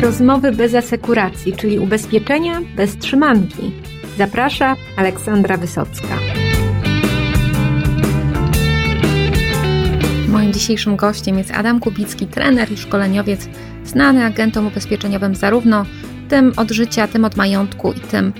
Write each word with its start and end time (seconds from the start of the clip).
Rozmowy 0.00 0.52
bez 0.52 0.74
asekuracji, 0.74 1.52
czyli 1.52 1.78
ubezpieczenia 1.78 2.60
bez 2.76 2.96
trzymanki. 2.96 3.72
Zaprasza 4.18 4.76
Aleksandra 4.96 5.56
Wysocka. 5.56 6.18
Moim 10.28 10.52
dzisiejszym 10.52 10.96
gościem 10.96 11.38
jest 11.38 11.50
Adam 11.50 11.80
Kubicki, 11.80 12.26
trener 12.26 12.72
i 12.72 12.76
szkoleniowiec, 12.76 13.48
znany 13.84 14.24
agentom 14.24 14.66
ubezpieczeniowym 14.66 15.34
zarówno 15.34 15.84
tym 16.28 16.52
od 16.56 16.70
życia, 16.70 17.08
tym 17.08 17.24
od 17.24 17.36
majątku 17.36 17.92
i 17.92 18.00
tym 18.00 18.32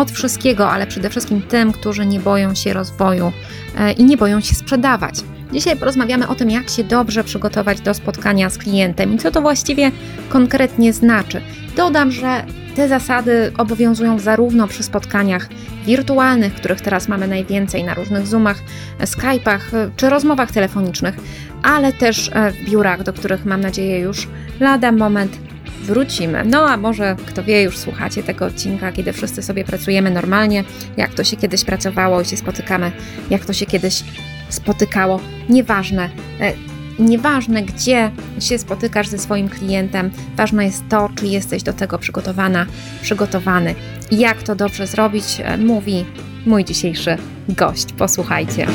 od 0.00 0.10
wszystkiego, 0.10 0.70
ale 0.70 0.86
przede 0.86 1.10
wszystkim 1.10 1.42
tym, 1.42 1.72
którzy 1.72 2.06
nie 2.06 2.20
boją 2.20 2.54
się 2.54 2.72
rozwoju 2.72 3.32
e, 3.78 3.92
i 3.92 4.04
nie 4.04 4.16
boją 4.16 4.40
się 4.40 4.54
sprzedawać. 4.54 5.14
Dzisiaj 5.52 5.76
porozmawiamy 5.76 6.28
o 6.28 6.34
tym, 6.34 6.50
jak 6.50 6.70
się 6.70 6.84
dobrze 6.84 7.24
przygotować 7.24 7.80
do 7.80 7.94
spotkania 7.94 8.50
z 8.50 8.58
klientem 8.58 9.14
i 9.14 9.18
co 9.18 9.30
to 9.30 9.42
właściwie 9.42 9.90
konkretnie 10.28 10.92
znaczy. 10.92 11.40
Dodam, 11.76 12.10
że 12.10 12.44
te 12.74 12.88
zasady 12.88 13.52
obowiązują 13.58 14.18
zarówno 14.18 14.68
przy 14.68 14.82
spotkaniach 14.82 15.48
wirtualnych, 15.86 16.54
których 16.54 16.80
teraz 16.80 17.08
mamy 17.08 17.28
najwięcej 17.28 17.84
na 17.84 17.94
różnych 17.94 18.26
Zoomach, 18.26 18.62
Skype'ach 19.00 19.60
czy 19.96 20.10
rozmowach 20.10 20.52
telefonicznych, 20.52 21.14
ale 21.62 21.92
też 21.92 22.30
e, 22.32 22.52
w 22.52 22.64
biurach, 22.64 23.02
do 23.02 23.12
których 23.12 23.44
mam 23.44 23.60
nadzieję 23.60 23.98
już 23.98 24.28
lada 24.60 24.92
moment 24.92 25.45
wrócimy. 25.82 26.44
No 26.44 26.68
a 26.68 26.76
może, 26.76 27.16
kto 27.26 27.44
wie, 27.44 27.62
już 27.62 27.78
słuchacie 27.78 28.22
tego 28.22 28.46
odcinka, 28.46 28.92
kiedy 28.92 29.12
wszyscy 29.12 29.42
sobie 29.42 29.64
pracujemy 29.64 30.10
normalnie, 30.10 30.64
jak 30.96 31.14
to 31.14 31.24
się 31.24 31.36
kiedyś 31.36 31.64
pracowało 31.64 32.20
i 32.20 32.24
się 32.24 32.36
spotykamy, 32.36 32.92
jak 33.30 33.44
to 33.44 33.52
się 33.52 33.66
kiedyś 33.66 34.04
spotykało. 34.48 35.20
Nieważne. 35.48 36.10
E, 36.40 36.52
nieważne, 36.98 37.62
gdzie 37.62 38.10
się 38.40 38.58
spotykasz 38.58 39.08
ze 39.08 39.18
swoim 39.18 39.48
klientem, 39.48 40.10
ważne 40.36 40.64
jest 40.64 40.88
to, 40.88 41.10
czy 41.16 41.26
jesteś 41.26 41.62
do 41.62 41.72
tego 41.72 41.98
przygotowana, 41.98 42.66
przygotowany. 43.02 43.74
Jak 44.10 44.42
to 44.42 44.54
dobrze 44.54 44.86
zrobić, 44.86 45.24
e, 45.44 45.58
mówi 45.58 46.04
mój 46.46 46.64
dzisiejszy 46.64 47.16
gość. 47.48 47.92
Posłuchajcie. 47.92 48.66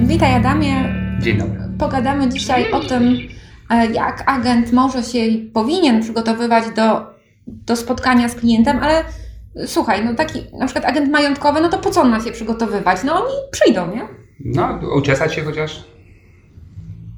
Witaj 0.00 0.34
Adamie. 0.34 0.94
Dzień 1.20 1.38
dobry. 1.38 1.67
Pogadamy 1.78 2.28
dzisiaj 2.28 2.72
o 2.72 2.80
tym, 2.80 3.18
e, 3.70 3.86
jak 3.86 4.22
agent 4.26 4.72
może 4.72 5.02
się 5.02 5.18
i 5.18 5.38
powinien 5.38 6.02
przygotowywać 6.02 6.64
do, 6.76 7.06
do 7.46 7.76
spotkania 7.76 8.28
z 8.28 8.34
klientem, 8.34 8.78
ale 8.82 9.04
słuchaj, 9.66 10.04
no 10.04 10.14
taki 10.14 10.38
na 10.58 10.66
przykład 10.66 10.84
agent 10.84 11.10
majątkowy, 11.10 11.60
no 11.60 11.68
to 11.68 11.78
po 11.78 11.90
co 11.90 12.00
on 12.00 12.10
ma 12.10 12.20
się 12.20 12.30
przygotowywać? 12.30 13.04
No 13.04 13.24
oni 13.24 13.34
przyjdą, 13.50 13.94
nie? 13.94 14.08
No, 14.44 14.80
uczesać 14.96 15.34
się 15.34 15.42
chociaż 15.42 15.84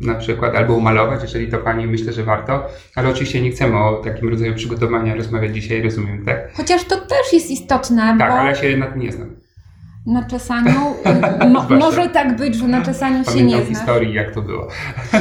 na 0.01 0.15
przykład, 0.15 0.55
albo 0.55 0.75
umalować, 0.75 1.23
jeżeli 1.23 1.49
to 1.49 1.59
Pani 1.59 1.87
myślę, 1.87 2.13
że 2.13 2.25
warto, 2.25 2.67
ale 2.95 3.09
oczywiście 3.09 3.41
nie 3.41 3.51
chcemy 3.51 3.79
o 3.79 3.97
takim 4.05 4.29
rodzaju 4.29 4.55
przygotowania 4.55 5.15
rozmawiać 5.15 5.55
dzisiaj, 5.55 5.83
rozumiem, 5.83 6.25
tak? 6.25 6.53
Chociaż 6.55 6.85
to 6.85 6.97
też 6.97 7.33
jest 7.33 7.51
istotne, 7.51 8.17
Tak, 8.19 8.31
bo 8.31 8.39
ale 8.39 8.57
się 8.57 8.77
na 8.77 8.87
tym 8.87 9.01
nie 9.01 9.13
znam. 9.13 9.40
Na 10.07 10.25
czesaniu 10.25 10.81
mo, 11.53 11.67
może 11.79 12.09
tak 12.09 12.37
być, 12.37 12.55
że 12.55 12.69
na 12.69 12.83
czesaniu 12.83 13.19
się 13.19 13.31
Pamiętam 13.31 13.47
nie 13.59 13.65
znasz. 13.65 13.79
historii, 13.79 14.15
jak 14.15 14.35
to 14.35 14.43
było. 14.43 14.69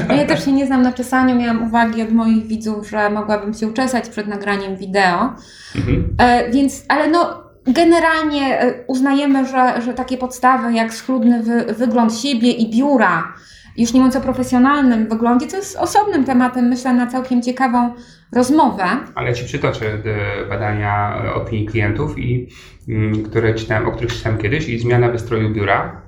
No 0.07 0.15
ja 0.15 0.25
też 0.25 0.45
się 0.45 0.51
nie 0.51 0.65
znam 0.65 0.81
na 0.81 0.93
czesaniu, 0.93 1.35
miałam 1.35 1.63
uwagi 1.63 2.03
od 2.03 2.11
moich 2.11 2.47
widzów, 2.47 2.89
że 2.89 3.09
mogłabym 3.09 3.53
się 3.53 3.67
uczesać 3.67 4.09
przed 4.09 4.27
nagraniem 4.27 4.77
wideo. 4.77 5.33
Mhm. 5.75 6.15
E, 6.17 6.51
więc, 6.51 6.85
ale 6.87 7.07
no, 7.07 7.43
generalnie 7.67 8.61
e, 8.61 8.73
uznajemy, 8.87 9.45
że, 9.45 9.81
że 9.81 9.93
takie 9.93 10.17
podstawy 10.17 10.73
jak 10.73 10.93
schludny 10.93 11.43
wy, 11.43 11.73
wygląd 11.73 12.17
siebie 12.17 12.51
i 12.51 12.69
biura, 12.69 13.33
już 13.77 13.93
nie 13.93 13.99
mówiąc 13.99 14.15
o 14.15 14.21
profesjonalnym 14.21 15.09
wyglądzie, 15.09 15.47
to 15.47 15.57
jest 15.57 15.77
osobnym 15.77 16.23
tematem, 16.23 16.65
myślę, 16.65 16.93
na 16.93 17.07
całkiem 17.07 17.41
ciekawą 17.41 17.93
rozmowę. 18.31 18.83
Ale 19.15 19.33
Ci 19.33 19.45
przytoczę 19.45 19.97
te 19.97 20.15
badania 20.49 21.21
e, 21.25 21.33
opinii 21.33 21.65
klientów, 21.65 22.19
i, 22.19 22.47
mm, 22.89 23.23
które 23.23 23.53
czytałem, 23.53 23.87
o 23.87 23.91
których 23.91 24.13
czytałem 24.13 24.37
kiedyś 24.37 24.69
i 24.69 24.79
zmiana 24.79 25.09
wystroju 25.09 25.49
biura 25.49 26.01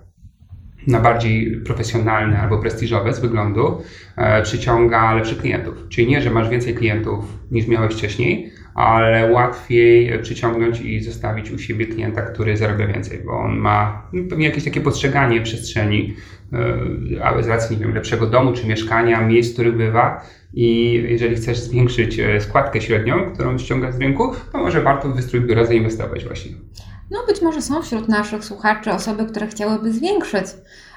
na 0.87 0.99
bardziej 0.99 1.61
profesjonalne 1.65 2.39
albo 2.39 2.57
prestiżowe 2.57 3.13
z 3.13 3.19
wyglądu 3.19 3.81
e, 4.17 4.41
przyciąga 4.41 5.13
lepszych 5.13 5.37
klientów. 5.37 5.75
Czyli 5.89 6.07
nie, 6.07 6.21
że 6.21 6.29
masz 6.29 6.49
więcej 6.49 6.75
klientów 6.75 7.25
niż 7.51 7.67
miałeś 7.67 7.93
wcześniej, 7.93 8.51
ale 8.73 9.31
łatwiej 9.31 10.19
przyciągnąć 10.21 10.81
i 10.81 10.99
zostawić 11.03 11.51
u 11.51 11.59
siebie 11.59 11.85
klienta, 11.85 12.21
który 12.21 12.57
zarabia 12.57 12.87
więcej, 12.87 13.19
bo 13.25 13.39
on 13.39 13.57
ma 13.57 14.07
pewnie 14.29 14.45
jakieś 14.45 14.63
takie 14.63 14.81
postrzeganie 14.81 15.41
przestrzeni, 15.41 16.15
ale 17.23 17.43
z 17.43 17.47
racji 17.47 17.77
nie 17.77 17.83
wiem, 17.85 17.95
lepszego 17.95 18.27
domu 18.27 18.53
czy 18.53 18.67
mieszkania, 18.67 19.21
miejsc, 19.21 19.51
w 19.51 19.53
których 19.53 19.77
bywa. 19.77 20.25
I 20.53 20.93
jeżeli 21.09 21.35
chcesz 21.35 21.59
zwiększyć 21.59 22.19
e, 22.19 22.41
składkę 22.41 22.81
średnią, 22.81 23.31
którą 23.33 23.57
ściągasz 23.57 23.95
z 23.95 23.99
rynku, 23.99 24.31
to 24.51 24.57
może 24.57 24.81
warto 24.81 25.09
w 25.09 25.15
wystrój 25.15 25.41
biura 25.41 25.65
zainwestować 25.65 26.25
właśnie. 26.25 26.51
No 27.11 27.19
być 27.27 27.41
może 27.41 27.61
są 27.61 27.81
wśród 27.81 28.07
naszych 28.07 28.45
słuchaczy 28.45 28.91
osoby, 28.91 29.25
które 29.25 29.47
chciałyby 29.47 29.93
zwiększyć 29.93 30.45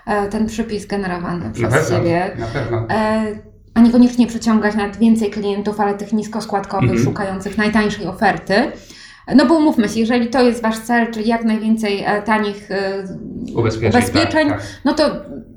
e, 0.06 0.28
ten 0.28 0.46
przypis 0.46 0.86
generowany 0.86 1.44
Na 1.44 1.50
przez 1.50 1.74
pewno, 1.74 1.98
Ciebie. 1.98 2.30
na 2.38 2.46
pewno. 2.46 2.86
E, 2.90 3.53
a 3.74 3.80
niekoniecznie 3.80 4.26
przyciągać 4.26 4.74
nawet 4.74 4.96
więcej 4.96 5.30
klientów, 5.30 5.80
ale 5.80 5.94
tych 5.94 6.12
niskoskładkowych, 6.12 6.90
Mhm. 6.90 7.04
szukających 7.04 7.58
najtańszej 7.58 8.06
oferty. 8.06 8.54
No 9.36 9.46
bo 9.46 9.54
umówmy 9.54 9.88
się, 9.88 10.00
jeżeli 10.00 10.28
to 10.28 10.42
jest 10.42 10.62
Wasz 10.62 10.78
cel, 10.78 11.10
czyli 11.12 11.28
jak 11.28 11.44
najwięcej 11.44 12.04
e, 12.06 12.22
tanich 12.22 12.70
e, 12.70 13.04
Ubezpieczeń. 13.56 13.90
ubezpieczeń, 14.02 14.48
tak, 14.48 14.58
tak. 14.58 14.66
no 14.84 14.94
to 14.94 15.04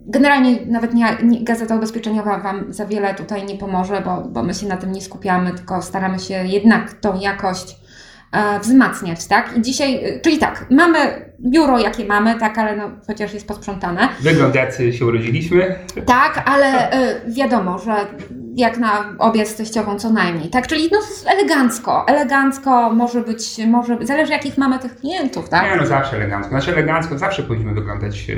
generalnie 0.05 0.55
nawet 0.65 0.93
nie, 0.93 1.05
nie, 1.23 1.43
gazeta 1.43 1.75
ubezpieczeniowa 1.75 2.39
Wam 2.39 2.73
za 2.73 2.85
wiele 2.85 3.13
tutaj 3.15 3.45
nie 3.45 3.55
pomoże, 3.57 4.01
bo, 4.05 4.21
bo 4.29 4.43
my 4.43 4.53
się 4.53 4.67
na 4.67 4.77
tym 4.77 4.91
nie 4.91 5.01
skupiamy, 5.01 5.51
tylko 5.53 5.81
staramy 5.81 6.19
się 6.19 6.33
jednak 6.33 6.93
tą 6.93 7.19
jakość 7.19 7.77
wzmacniać, 8.61 9.27
tak? 9.27 9.57
I 9.57 9.61
dzisiaj, 9.61 10.05
e, 10.05 10.19
czyli 10.19 10.37
tak, 10.37 10.65
mamy 10.69 10.97
biuro 11.51 11.79
jakie 11.79 12.05
mamy, 12.05 12.35
tak, 12.39 12.57
ale 12.57 12.75
no 12.75 12.91
chociaż 13.07 13.33
jest 13.33 13.47
posprzątane. 13.47 14.09
Wygląd 14.21 14.55
jacy 14.55 14.93
się 14.93 15.05
urodziliśmy. 15.05 15.75
Tak, 16.05 16.43
ale 16.45 16.91
e, 16.91 17.21
wiadomo, 17.27 17.79
że 17.79 17.95
jak 18.57 18.77
na 18.77 19.15
obiad 19.19 19.47
z 19.47 19.55
teściową 19.55 19.99
co 19.99 20.09
najmniej, 20.09 20.49
tak? 20.49 20.67
Czyli 20.67 20.89
no 20.91 20.99
elegancko, 21.31 22.05
elegancko 22.07 22.93
może 22.93 23.21
być, 23.21 23.57
może, 23.67 23.97
zależy 24.01 24.31
jakich 24.31 24.57
mamy 24.57 24.79
tych 24.79 24.95
klientów, 24.95 25.49
tak? 25.49 25.71
Nie, 25.71 25.75
no 25.75 25.85
zawsze 25.85 26.15
elegancko. 26.15 26.49
Znaczy 26.49 26.71
elegancko 26.71 27.17
zawsze 27.17 27.43
powinniśmy 27.43 27.73
wyglądać 27.73 28.29
e, 28.29 28.35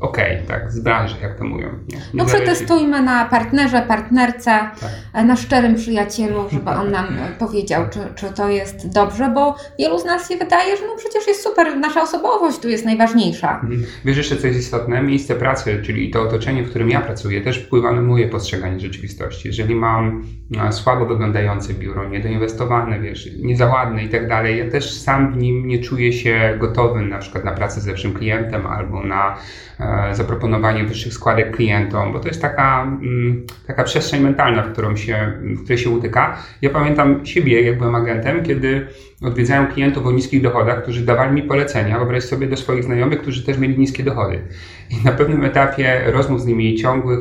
okej, 0.00 0.42
tak, 0.48 0.72
z 0.72 0.80
branży, 0.80 1.16
jak 1.22 1.38
to 1.38 1.44
mówią. 1.44 1.68
Nie, 1.88 1.98
No 2.14 2.24
przetestujmy 2.24 3.02
na 3.02 3.24
partnerze, 3.24 3.82
partnerce, 3.88 4.50
Tak. 4.80 4.90
e, 5.14 5.24
na 5.24 5.36
szczerym 5.36 5.74
przyjacielu, 5.74 6.48
żeby 6.52 6.70
on 6.70 6.90
nam 6.90 7.06
powiedział, 7.38 7.82
czy, 7.90 8.00
czy 8.14 8.34
to 8.34 8.48
jest 8.48 8.92
dobrze, 8.92 9.30
bo 9.34 9.56
wielu 9.78 9.98
z 9.98 10.04
nas 10.04 10.28
się 10.28 10.36
wydaje, 10.36 10.76
że 10.76 10.82
no 10.86 10.96
przecież 10.96 11.26
jest 11.26 11.42
super, 11.42 11.76
nasza 11.76 12.02
osobowość 12.02 12.58
tu 12.58 12.68
jest 12.68 12.84
najważniejsza. 12.84 13.60
Mhm. 13.62 13.84
Wiesz 14.04 14.16
jeszcze, 14.16 14.36
co 14.36 14.46
jest 14.46 14.58
istotne? 14.58 15.02
Miejsce 15.02 15.34
pracy, 15.34 15.82
czyli 15.86 16.10
to 16.10 16.22
otoczenie, 16.22 16.62
w 16.62 16.70
którym 16.70 16.90
ja 16.90 17.00
pracuję, 17.00 17.40
też 17.40 17.58
wpływa 17.58 17.92
na 17.92 18.02
moje 18.02 18.28
postrzeganie 18.28 18.80
rzeczywistości. 18.80 19.55
Jeżeli 19.58 19.74
mam 19.74 20.22
e, 20.68 20.72
słabo 20.72 21.06
wyglądające 21.06 21.74
biuro, 21.74 22.08
niedoinwestowane, 22.08 23.00
wiesz, 23.00 23.30
nie 23.42 23.56
za 23.56 23.66
ładne 23.66 24.04
i 24.04 24.08
tak 24.08 24.28
dalej, 24.28 24.58
ja 24.58 24.70
też 24.70 24.92
sam 24.92 25.32
w 25.32 25.36
nim 25.36 25.66
nie 25.68 25.78
czuję 25.78 26.12
się 26.12 26.56
gotowy 26.58 27.02
na 27.02 27.18
przykład 27.18 27.44
na 27.44 27.52
pracę 27.52 27.80
z 27.80 27.86
lepszym 27.86 28.12
klientem 28.12 28.66
albo 28.66 29.02
na 29.02 29.36
e, 29.80 30.14
zaproponowanie 30.14 30.84
wyższych 30.84 31.12
składek 31.12 31.56
klientom, 31.56 32.12
bo 32.12 32.20
to 32.20 32.28
jest 32.28 32.42
taka, 32.42 32.82
mm, 32.82 33.46
taka 33.66 33.84
przestrzeń 33.84 34.22
mentalna, 34.22 34.62
w, 34.62 34.72
którą 34.72 34.96
się, 34.96 35.32
w 35.42 35.62
której 35.62 35.78
się 35.78 35.90
utyka. 35.90 36.36
Ja 36.62 36.70
pamiętam 36.70 37.26
siebie, 37.26 37.62
jak 37.62 37.78
byłem 37.78 37.94
agentem, 37.94 38.42
kiedy 38.42 38.86
odwiedzałem 39.22 39.66
klientów 39.66 40.06
o 40.06 40.12
niskich 40.12 40.42
dochodach, 40.42 40.82
którzy 40.82 41.04
dawali 41.04 41.34
mi 41.34 41.42
polecenia, 41.42 41.98
wyobraź 41.98 42.24
sobie 42.24 42.46
do 42.46 42.56
swoich 42.56 42.84
znajomych, 42.84 43.20
którzy 43.20 43.46
też 43.46 43.58
mieli 43.58 43.78
niskie 43.78 44.02
dochody. 44.02 44.38
I 44.90 45.04
na 45.04 45.12
pewnym 45.12 45.44
etapie 45.44 46.02
rozmów 46.06 46.40
z 46.40 46.46
nimi, 46.46 46.76
ciągłych 46.76 47.20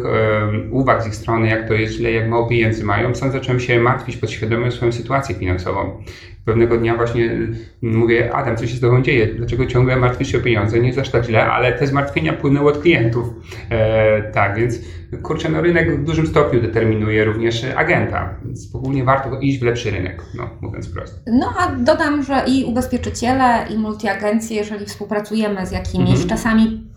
uwag 0.72 1.04
z 1.04 1.08
ich 1.08 1.16
strony, 1.16 1.48
jak 1.48 1.68
to 1.68 1.74
jest 1.74 1.94
źle, 1.94 2.12
jak 2.12 2.25
mało 2.28 2.48
pieniędzy 2.48 2.84
mają, 2.84 3.16
sam 3.16 3.32
zacząłem 3.32 3.60
się 3.60 3.80
martwić 3.80 4.18
podświadomie 4.18 4.66
o 4.68 4.72
swoją 4.72 4.92
sytuację 4.92 5.36
finansową. 5.36 6.04
Pewnego 6.46 6.78
dnia 6.78 6.96
właśnie 6.96 7.24
y, 7.24 7.56
mówię, 7.82 8.34
Adam, 8.36 8.58
co 8.58 8.68
się 8.68 8.76
z 8.76 8.80
tobą 8.80 9.02
dzieje? 9.02 9.28
Dlaczego 9.28 9.66
ciągle 9.66 9.96
martwisz 9.96 10.32
się 10.32 10.38
o 10.38 10.42
pieniądze? 10.42 10.80
Nie 10.80 10.88
jest 10.88 11.00
aż 11.00 11.10
tak 11.10 11.24
źle, 11.26 11.46
ale 11.46 11.74
te 11.74 11.88
zmartwienia 11.88 12.34
płynęły 12.34 12.72
od 12.72 12.82
klientów. 12.82 13.26
E, 13.70 14.32
tak, 14.32 14.58
więc 14.60 14.80
kurczę, 15.24 15.50
no 15.50 15.62
rynek 15.62 16.00
w 16.00 16.04
dużym 16.04 16.28
stopniu 16.28 16.62
determinuje 16.62 17.24
również 17.26 17.66
agenta, 17.76 18.36
więc 18.46 18.76
ogólnie 18.76 19.04
warto 19.04 19.40
iść 19.40 19.60
w 19.60 19.64
lepszy 19.64 19.92
rynek, 19.92 20.24
no 20.38 20.50
mówiąc 20.62 20.90
prosto. 20.90 21.18
No 21.28 21.54
a 21.60 21.72
dodam, 21.76 22.24
że 22.24 22.44
i 22.48 22.64
ubezpieczyciele, 22.66 23.66
i 23.70 23.78
multiagencje, 23.78 24.58
jeżeli 24.58 24.86
współpracujemy 24.86 25.66
z 25.68 25.72
jakimiś, 25.72 26.10
Mhm. 26.10 26.30
czasami 26.30 26.88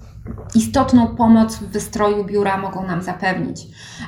istotną 0.55 1.07
pomoc 1.17 1.57
w 1.57 1.67
wystroju 1.69 2.25
biura 2.25 2.57
mogą 2.57 2.87
nam 2.87 3.03
zapewnić. 3.03 3.61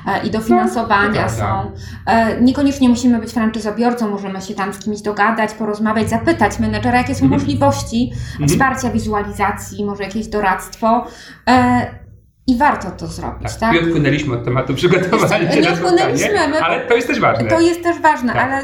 E, 0.07 0.27
I 0.27 0.31
dofinansowania 0.31 1.11
prawda. 1.11 1.29
są. 1.29 1.71
E, 2.05 2.41
Niekoniecznie 2.41 2.89
musimy 2.89 3.19
być 3.19 3.31
franczyzobiorcą, 3.31 4.09
możemy 4.09 4.41
się 4.41 4.53
tam 4.53 4.73
z 4.73 4.79
kimś 4.79 5.01
dogadać, 5.01 5.53
porozmawiać, 5.53 6.09
zapytać 6.09 6.59
menedżera, 6.59 6.97
jakie 6.97 7.15
są 7.15 7.23
Mhm. 7.23 7.41
możliwości 7.41 8.11
Mhm. 8.31 8.49
wsparcia 8.49 8.89
wizualizacji, 8.89 9.85
może 9.85 10.03
jakieś 10.03 10.27
doradztwo. 10.27 11.05
E, 11.49 11.85
I 12.47 12.57
warto 12.57 12.91
to 12.91 13.07
zrobić, 13.07 13.51
tak? 13.51 13.59
tak? 13.59 13.73
I 13.75 13.79
odpłynęliśmy 13.79 14.33
od 14.33 14.45
tematu 14.45 14.75
przygotowania 14.75 15.55
nie 15.55 15.71
odpłynęliśmy, 15.71 16.47
my, 16.49 16.59
ale 16.59 16.87
to 16.87 16.95
jest 16.95 17.07
też 17.07 17.19
ważne. 17.19 17.49
To 17.49 17.59
jest 17.59 17.83
też 17.83 17.99
ważne, 17.99 18.33
tak. 18.33 18.43
ale 18.43 18.63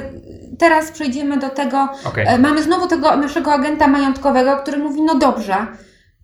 teraz 0.59 0.91
przejdziemy 0.91 1.37
do 1.37 1.49
tego. 1.49 1.89
Okay. 2.05 2.39
Mamy 2.39 2.63
znowu 2.63 2.87
tego 2.87 3.15
naszego 3.17 3.53
agenta 3.53 3.87
majątkowego, 3.87 4.55
który 4.57 4.77
mówi, 4.77 5.01
no 5.01 5.15
dobrze, 5.15 5.55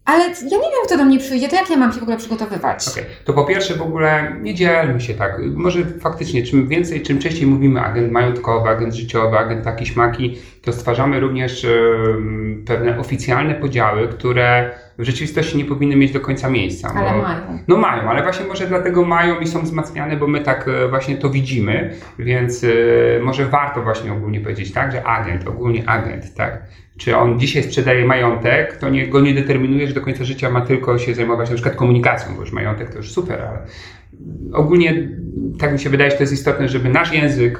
ale 0.05 0.23
ja 0.23 0.57
nie 0.57 0.71
wiem, 0.71 0.85
kto 0.85 0.97
do 0.97 1.05
mnie 1.05 1.19
przyjdzie, 1.19 1.49
to 1.49 1.55
jak 1.55 1.69
ja 1.69 1.77
mam 1.77 1.93
się 1.93 1.99
w 1.99 2.03
ogóle 2.03 2.17
przygotowywać? 2.17 2.87
Okay. 2.87 3.03
To 3.25 3.33
po 3.33 3.45
pierwsze 3.45 3.75
w 3.75 3.81
ogóle 3.81 4.35
nie 4.41 4.55
dzielmy 4.55 5.01
się 5.01 5.13
tak. 5.13 5.41
Może 5.55 5.85
faktycznie, 5.85 6.43
czym 6.43 6.67
więcej, 6.67 7.01
czym 7.01 7.19
częściej 7.19 7.47
mówimy 7.47 7.81
agent 7.81 8.11
majątkowy, 8.11 8.69
agent 8.69 8.93
życiowy, 8.93 9.37
agent 9.37 9.63
taki 9.63 9.85
śmaki, 9.85 10.37
to 10.63 10.73
stwarzamy 10.73 11.19
również 11.19 11.67
pewne 12.65 12.99
oficjalne 12.99 13.55
podziały, 13.55 14.07
które 14.07 14.71
w 14.97 15.03
rzeczywistości 15.03 15.57
nie 15.57 15.65
powinny 15.65 15.95
mieć 15.95 16.11
do 16.11 16.19
końca 16.19 16.49
miejsca. 16.49 16.93
Ale 16.95 17.11
bo, 17.11 17.21
mają. 17.21 17.59
No 17.67 17.77
mają, 17.77 18.09
ale 18.09 18.23
właśnie 18.23 18.45
może 18.45 18.67
dlatego 18.67 19.05
mają 19.05 19.39
i 19.39 19.47
są 19.47 19.61
wzmacniane, 19.61 20.17
bo 20.17 20.27
my 20.27 20.39
tak 20.39 20.67
e, 20.67 20.87
właśnie 20.87 21.17
to 21.17 21.29
widzimy, 21.29 21.93
więc 22.19 22.63
y, 22.63 23.19
może 23.23 23.45
warto 23.45 23.81
właśnie 23.81 24.13
ogólnie 24.13 24.41
powiedzieć 24.41 24.71
tak, 24.71 24.91
że 24.91 25.03
agent, 25.03 25.47
ogólnie 25.47 25.89
agent, 25.89 26.33
tak. 26.35 26.63
Czy 26.97 27.17
on 27.17 27.39
dzisiaj 27.39 27.63
sprzedaje 27.63 28.05
majątek, 28.05 28.77
to 28.77 28.89
nie, 28.89 29.07
go 29.07 29.21
nie 29.21 29.33
determinuje, 29.33 29.87
że 29.87 29.93
do 29.93 30.01
końca 30.01 30.23
życia 30.23 30.49
ma 30.49 30.61
tylko 30.61 30.97
się 30.97 31.13
zajmować 31.15 31.49
na 31.49 31.55
przykład 31.55 31.75
komunikacją, 31.75 32.35
bo 32.35 32.41
już 32.41 32.51
majątek 32.51 32.89
to 32.89 32.97
już 32.97 33.11
super, 33.11 33.41
ale 33.41 33.59
ogólnie 34.53 35.09
tak 35.59 35.73
mi 35.73 35.79
się 35.79 35.89
wydaje, 35.89 36.11
że 36.11 36.17
to 36.17 36.23
jest 36.23 36.33
istotne, 36.33 36.69
żeby 36.69 36.89
nasz 36.89 37.13
język, 37.13 37.59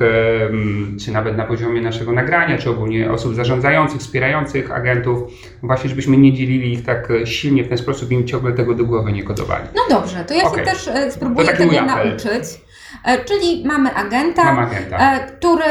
czy 1.06 1.12
nawet 1.12 1.38
na 1.38 1.46
poziomie 1.46 1.82
naszego 1.82 2.12
nagrania, 2.12 2.58
czy 2.58 2.70
ogólnie 2.70 3.12
osób 3.12 3.36
zarządzających, 3.36 4.02
wspierających 4.02 4.72
agentów, 4.72 5.32
właśnie 5.64 5.90
żebyśmy 5.90 6.18
nie 6.18 6.34
dzielili 6.34 6.74
ich 6.74 6.86
tak 6.86 7.08
silnie 7.26 7.64
w 7.64 7.70
ten 7.70 7.78
sposób 7.78 8.12
i 8.12 8.14
im 8.14 8.28
ciągle 8.28 8.54
tego 8.54 8.76
do 8.76 8.86
głowy 8.86 9.12
nie 9.12 9.24
kodowali. 9.24 9.66
No 9.76 9.82
dobrze, 10.00 10.26
to 10.26 10.34
ja 10.34 10.44
okay. 10.44 10.66
się 10.66 10.72
też 10.72 10.88
e, 10.88 11.12
spróbuję 11.12 11.48
tego 11.48 11.82
nauczyć. 11.82 12.62
E, 13.06 13.26
czyli 13.26 13.64
mamy 13.66 13.94
agenta, 13.94 14.44
Mam 14.44 14.60
agenta. 14.60 15.16
E, 15.16 15.28
który 15.28 15.66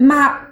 ma 0.00 0.46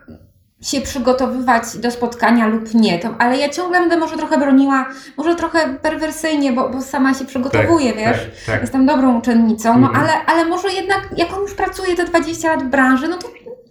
się 0.63 0.81
przygotowywać 0.81 1.65
do 1.77 1.91
spotkania 1.91 2.47
lub 2.47 2.75
nie, 2.75 2.99
to, 2.99 3.15
ale 3.19 3.39
ja 3.39 3.49
ciągle 3.49 3.81
będę 3.81 3.97
może 3.97 4.17
trochę 4.17 4.39
broniła, 4.39 4.87
może 5.17 5.35
trochę 5.35 5.75
perwersyjnie, 5.75 6.53
bo, 6.53 6.69
bo 6.69 6.83
sama 6.83 7.15
się 7.15 7.25
przygotowuję, 7.25 7.93
tak, 7.93 7.99
wiesz, 7.99 8.19
tak, 8.19 8.47
tak. 8.47 8.61
jestem 8.61 8.87
dobrą 8.87 9.19
uczennicą, 9.19 9.79
no 9.79 9.87
mhm. 9.87 10.05
ale, 10.05 10.13
ale 10.27 10.45
może 10.45 10.69
jednak 10.69 11.09
jak 11.17 11.33
on 11.33 11.43
już 11.43 11.55
pracuje 11.55 11.97
te 11.97 12.05
20 12.05 12.49
lat 12.49 12.63
w 12.63 12.67
branży, 12.67 13.09
no 13.09 13.17
to 13.17 13.29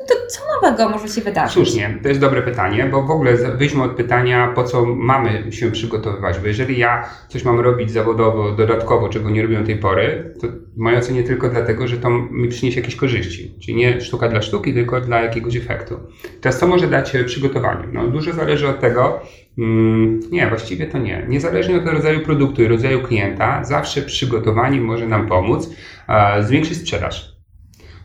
to 0.07 0.13
co 0.27 0.39
nowego 0.55 0.89
może 0.89 1.07
się 1.07 1.21
wydarzyć? 1.21 1.53
Słusznie, 1.53 1.99
to 2.03 2.09
jest 2.09 2.21
dobre 2.21 2.41
pytanie, 2.41 2.89
bo 2.91 3.03
w 3.03 3.11
ogóle 3.11 3.33
wyjdźmy 3.35 3.83
od 3.83 3.91
pytania, 3.91 4.51
po 4.55 4.63
co 4.63 4.85
mamy 4.85 5.51
się 5.51 5.71
przygotowywać, 5.71 6.39
bo 6.39 6.47
jeżeli 6.47 6.77
ja 6.77 7.09
coś 7.27 7.43
mam 7.43 7.59
robić 7.59 7.91
zawodowo, 7.91 8.51
dodatkowo, 8.51 9.09
czego 9.09 9.29
nie 9.29 9.41
robię 9.41 9.59
do 9.59 9.65
tej 9.65 9.75
pory, 9.75 10.33
to 10.41 10.47
w 10.47 10.77
mojej 10.77 10.99
ocenie 10.99 11.23
tylko 11.23 11.49
dlatego, 11.49 11.87
że 11.87 11.97
to 11.97 12.09
mi 12.09 12.49
przyniesie 12.49 12.79
jakieś 12.79 12.95
korzyści, 12.95 13.55
czyli 13.61 13.77
nie 13.77 14.01
sztuka 14.01 14.29
dla 14.29 14.41
sztuki, 14.41 14.73
tylko 14.73 15.01
dla 15.01 15.21
jakiegoś 15.21 15.55
efektu. 15.55 15.99
Teraz 16.41 16.59
co 16.59 16.67
może 16.67 16.87
dać 16.87 17.13
przygotowanie? 17.25 17.83
No 17.93 18.07
dużo 18.07 18.33
zależy 18.33 18.67
od 18.67 18.79
tego, 18.79 19.19
mm, 19.57 20.19
nie, 20.31 20.47
właściwie 20.47 20.87
to 20.87 20.97
nie. 20.97 21.25
Niezależnie 21.27 21.77
od 21.77 21.87
rodzaju 21.87 22.19
produktu 22.19 22.63
i 22.63 22.67
rodzaju 22.67 23.01
klienta, 23.01 23.63
zawsze 23.63 24.01
przygotowanie 24.01 24.81
może 24.81 25.07
nam 25.07 25.27
pomóc 25.27 25.69
e, 26.07 26.43
zwiększyć 26.43 26.77
sprzedaż. 26.77 27.36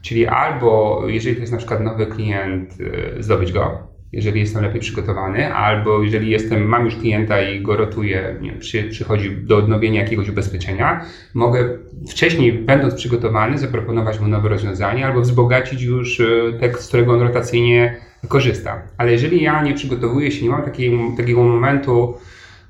Czyli 0.03 0.27
albo, 0.27 1.03
jeżeli 1.07 1.35
to 1.35 1.41
jest 1.41 1.53
na 1.53 1.59
przykład 1.59 1.81
nowy 1.81 2.07
klient, 2.07 2.81
y, 2.81 3.23
zdobyć 3.23 3.53
go, 3.53 3.93
jeżeli 4.13 4.41
jestem 4.41 4.63
lepiej 4.63 4.81
przygotowany, 4.81 5.55
albo 5.55 6.03
jeżeli 6.03 6.31
jestem, 6.31 6.65
mam 6.65 6.85
już 6.85 6.97
klienta 6.97 7.43
i 7.43 7.61
go 7.61 7.77
rotuję, 7.77 8.37
nie, 8.41 8.53
przy, 8.53 8.85
przychodzi 8.85 9.31
do 9.31 9.57
odnowienia 9.57 10.03
jakiegoś 10.03 10.29
ubezpieczenia, 10.29 11.05
mogę 11.35 11.79
wcześniej, 12.11 12.53
będąc 12.53 12.95
przygotowany, 12.95 13.59
zaproponować 13.59 14.21
mu 14.21 14.29
nowe 14.29 14.49
rozwiązanie 14.49 15.07
albo 15.07 15.21
wzbogacić 15.21 15.83
już 15.83 16.21
y, 16.21 16.57
tekst, 16.61 16.85
z 16.85 16.89
którego 16.89 17.13
on 17.13 17.21
rotacyjnie 17.21 17.97
korzysta. 18.29 18.83
Ale 18.99 19.13
jeżeli 19.13 19.43
ja 19.43 19.63
nie 19.63 19.75
przygotowuję 19.75 20.31
się, 20.31 20.45
nie 20.45 20.51
mam 20.51 20.63
takiego, 20.63 20.97
takiego 21.17 21.43
momentu, 21.43 22.15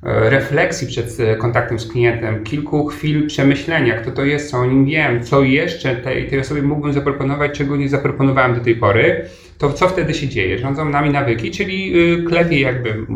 refleksji 0.03 0.87
przed 0.87 1.21
e, 1.21 1.37
kontaktem 1.37 1.79
z 1.79 1.89
klientem, 1.89 2.45
kilku 2.45 2.87
chwil 2.87 3.27
przemyślenia, 3.27 3.95
kto 3.95 4.11
to 4.11 4.25
jest, 4.25 4.51
co 4.51 4.59
o 4.59 4.67
nim 4.67 4.85
wiem, 4.85 5.23
co 5.23 5.43
jeszcze 5.43 5.97
tej, 5.97 6.29
tej 6.29 6.41
osobie 6.41 6.63
mógłbym 6.63 6.93
zaproponować, 6.93 7.53
czego 7.53 7.77
nie 7.77 7.89
zaproponowałem 7.89 8.55
do 8.55 8.61
tej 8.61 8.77
pory, 8.77 9.25
to 9.59 9.73
co 9.73 9.89
wtedy 9.89 10.15
się 10.15 10.29
dzieje? 10.29 10.59
Rządzą 10.59 10.89
nami 10.89 11.11
nawyki, 11.11 11.51
czyli 11.51 11.93
y, 12.13 12.23
klepiej 12.23 12.61
jakby 12.61 13.07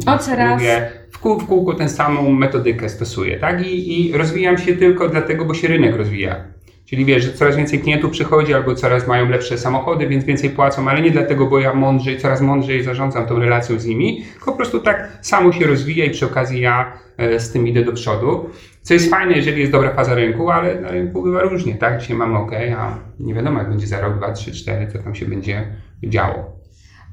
mówię, 0.55 0.91
w, 1.11 1.19
kół, 1.19 1.41
w 1.41 1.47
kółku 1.47 1.75
tę 1.75 1.89
samą 1.89 2.33
metodykę 2.33 2.89
stosuję, 2.89 3.39
tak? 3.39 3.67
I, 3.67 4.11
I 4.11 4.13
rozwijam 4.13 4.59
się 4.59 4.77
tylko 4.77 5.09
dlatego, 5.09 5.45
bo 5.45 5.55
się 5.55 5.69
rynek 5.69 5.97
rozwija. 5.97 6.56
Czyli 6.87 7.05
wiesz, 7.05 7.25
że 7.25 7.33
coraz 7.33 7.57
więcej 7.57 7.81
klientów 7.81 8.11
przychodzi 8.11 8.55
albo 8.55 8.75
coraz 8.75 9.09
mają 9.09 9.29
lepsze 9.29 9.59
samochody, 9.59 10.07
więc 10.07 10.25
więcej 10.25 10.51
płacą, 10.51 10.89
ale 10.89 11.03
nie 11.03 11.11
dlatego, 11.11 11.47
bo 11.47 11.59
ja 11.59 11.75
mądrzej, 11.75 12.19
coraz 12.19 12.41
mądrzej 12.41 12.83
zarządzam 12.83 13.27
tą 13.27 13.39
relacją 13.39 13.79
z 13.79 13.87
nimi, 13.87 14.25
tylko 14.33 14.51
po 14.51 14.57
prostu 14.57 14.81
tak 14.81 15.19
samo 15.21 15.53
się 15.53 15.67
rozwija 15.67 16.05
i 16.05 16.11
przy 16.11 16.27
okazji 16.27 16.61
ja 16.61 16.93
e, 17.17 17.41
z 17.41 17.53
tym 17.53 17.69
idę 17.69 17.85
do 17.85 17.93
przodu. 17.93 18.51
Co 18.83 18.95
jest 18.95 19.11
fajne, 19.11 19.33
jeżeli 19.33 19.61
jest 19.61 19.73
dobra 19.73 19.95
faza 19.95 20.15
rynku, 20.15 20.51
ale 20.51 20.81
na 20.81 20.91
rynku 20.91 21.23
bywa 21.23 21.43
różnie, 21.43 21.75
tak? 21.75 22.01
Dzisiaj 22.01 22.17
mamy 22.17 22.39
OK, 22.39 22.53
a 22.79 22.99
nie 23.21 23.35
wiadomo 23.35 23.59
jak 23.59 23.69
będzie 23.69 23.87
za 23.87 24.01
rok, 24.01 24.17
dwa, 24.17 24.33
trzy, 24.33 24.53
cztery, 24.53 24.89
co 24.93 24.99
tam 24.99 25.15
się 25.15 25.27
będzie 25.27 25.77
działo. 26.05 26.56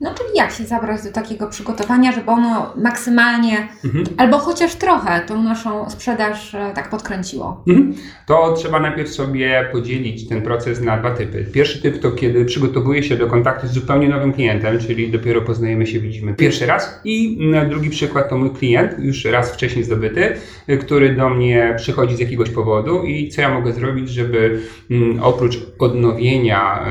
No 0.03 0.13
czyli 0.13 0.29
jak 0.35 0.51
się 0.51 0.63
zabrać 0.63 1.03
do 1.03 1.11
takiego 1.11 1.47
przygotowania, 1.47 2.11
żeby 2.11 2.31
ono 2.31 2.73
maksymalnie, 2.77 3.67
mhm. 3.85 4.05
albo 4.17 4.37
chociaż 4.37 4.75
trochę, 4.75 5.21
tą 5.27 5.43
naszą 5.43 5.89
sprzedaż 5.89 6.55
e, 6.55 6.71
tak 6.75 6.89
podkręciło? 6.89 7.63
Mhm. 7.67 7.93
To 8.27 8.53
trzeba 8.53 8.79
najpierw 8.79 9.09
sobie 9.09 9.69
podzielić 9.71 10.27
ten 10.27 10.41
proces 10.41 10.81
na 10.81 10.97
dwa 10.97 11.11
typy. 11.11 11.45
Pierwszy 11.53 11.81
typ 11.81 11.99
to 11.99 12.11
kiedy 12.11 12.45
przygotowuję 12.45 13.03
się 13.03 13.17
do 13.17 13.27
kontaktu 13.27 13.67
z 13.67 13.71
zupełnie 13.71 14.09
nowym 14.09 14.33
klientem, 14.33 14.79
czyli 14.79 15.11
dopiero 15.11 15.41
poznajemy 15.41 15.87
się, 15.87 15.99
widzimy 15.99 16.33
pierwszy 16.33 16.65
raz. 16.65 17.01
I 17.03 17.39
drugi 17.69 17.89
przykład 17.89 18.29
to 18.29 18.37
mój 18.37 18.49
klient, 18.49 18.91
już 18.99 19.25
raz 19.25 19.53
wcześniej 19.53 19.83
zdobyty, 19.83 20.35
który 20.79 21.15
do 21.15 21.29
mnie 21.29 21.73
przychodzi 21.77 22.15
z 22.15 22.19
jakiegoś 22.19 22.49
powodu 22.49 23.03
i 23.03 23.29
co 23.29 23.41
ja 23.41 23.53
mogę 23.53 23.73
zrobić, 23.73 24.09
żeby 24.09 24.59
mm, 24.91 25.23
oprócz 25.23 25.57
odnowienia 25.79 26.85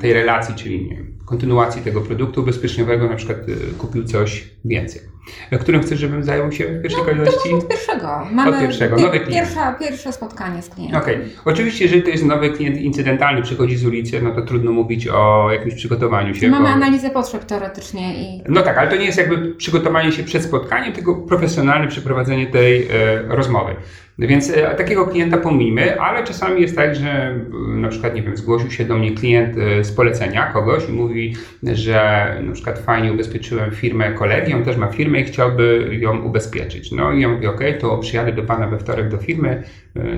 tej 0.00 0.12
relacji, 0.12 0.54
czyli 0.54 0.84
nie 0.84 0.96
wiem, 0.96 1.11
kontynuacji 1.32 1.82
tego 1.82 2.00
produktu 2.00 2.40
ubezpieczeniowego, 2.40 3.08
na 3.08 3.16
przykład 3.16 3.48
y, 3.48 3.56
kupił 3.78 4.04
coś 4.04 4.50
więcej. 4.64 5.11
Którym 5.60 5.82
chcesz, 5.82 5.98
żebym 5.98 6.24
zajął 6.24 6.52
się 6.52 6.64
w 6.64 6.82
pierwszej 6.82 7.02
no, 7.02 7.08
kolejności? 7.08 7.54
Od 7.54 7.68
pierwszego. 7.68 8.26
Mamy 8.32 8.56
od 8.56 8.60
pierwszego, 8.60 8.96
nowy 8.96 9.20
klient. 9.20 9.34
Pierwsza, 9.34 9.72
pierwsze 9.72 10.12
spotkanie 10.12 10.62
z 10.62 10.68
klientem. 10.68 11.00
Okej. 11.00 11.16
Okay. 11.16 11.28
Oczywiście, 11.44 11.84
jeżeli 11.84 12.02
to 12.02 12.08
jest 12.08 12.24
nowy 12.24 12.50
klient 12.50 12.76
incydentalny, 12.76 13.42
przychodzi 13.42 13.76
z 13.76 13.86
ulicy, 13.86 14.22
no 14.22 14.30
to 14.30 14.42
trudno 14.42 14.72
mówić 14.72 15.08
o 15.08 15.48
jakimś 15.52 15.74
przygotowaniu 15.74 16.34
się. 16.34 16.48
Mamy 16.48 16.64
bo... 16.64 16.74
analizę 16.74 17.10
potrzeb 17.10 17.44
teoretycznie 17.44 18.14
i... 18.14 18.42
No 18.48 18.62
tak, 18.62 18.78
ale 18.78 18.90
to 18.90 18.96
nie 18.96 19.04
jest 19.04 19.18
jakby 19.18 19.54
przygotowanie 19.54 20.12
się 20.12 20.22
przed 20.22 20.42
spotkaniem, 20.42 20.92
tylko 20.92 21.14
profesjonalne 21.14 21.88
przeprowadzenie 21.88 22.46
tej 22.46 22.82
e, 22.82 22.88
rozmowy. 23.28 23.76
Więc 24.18 24.50
e, 24.50 24.74
takiego 24.74 25.06
klienta 25.06 25.38
pomijmy, 25.38 26.00
ale 26.00 26.24
czasami 26.24 26.62
jest 26.62 26.76
tak, 26.76 26.94
że 26.94 27.10
e, 27.10 27.40
na 27.68 27.88
przykład, 27.88 28.14
nie 28.14 28.22
wiem, 28.22 28.36
zgłosił 28.36 28.70
się 28.70 28.84
do 28.84 28.96
mnie 28.96 29.14
klient 29.14 29.56
e, 29.58 29.84
z 29.84 29.92
polecenia 29.92 30.52
kogoś 30.52 30.88
i 30.88 30.92
mówi, 30.92 31.36
że 31.62 32.26
na 32.42 32.52
przykład 32.52 32.78
fajnie 32.78 33.12
ubezpieczyłem 33.12 33.70
firmę 33.70 34.12
kolegi, 34.12 34.54
on 34.54 34.64
też 34.64 34.76
ma 34.76 34.86
firmę 34.86 35.11
i 35.20 35.24
chciałby 35.24 35.88
ją 36.00 36.22
ubezpieczyć. 36.22 36.92
No 36.92 37.12
i 37.12 37.20
ja 37.20 37.28
mówię, 37.28 37.50
ok, 37.50 37.60
to 37.80 37.98
przyjadę 37.98 38.32
do 38.32 38.42
Pana 38.42 38.66
we 38.66 38.78
wtorek 38.78 39.08
do 39.08 39.18
firmy, 39.18 39.62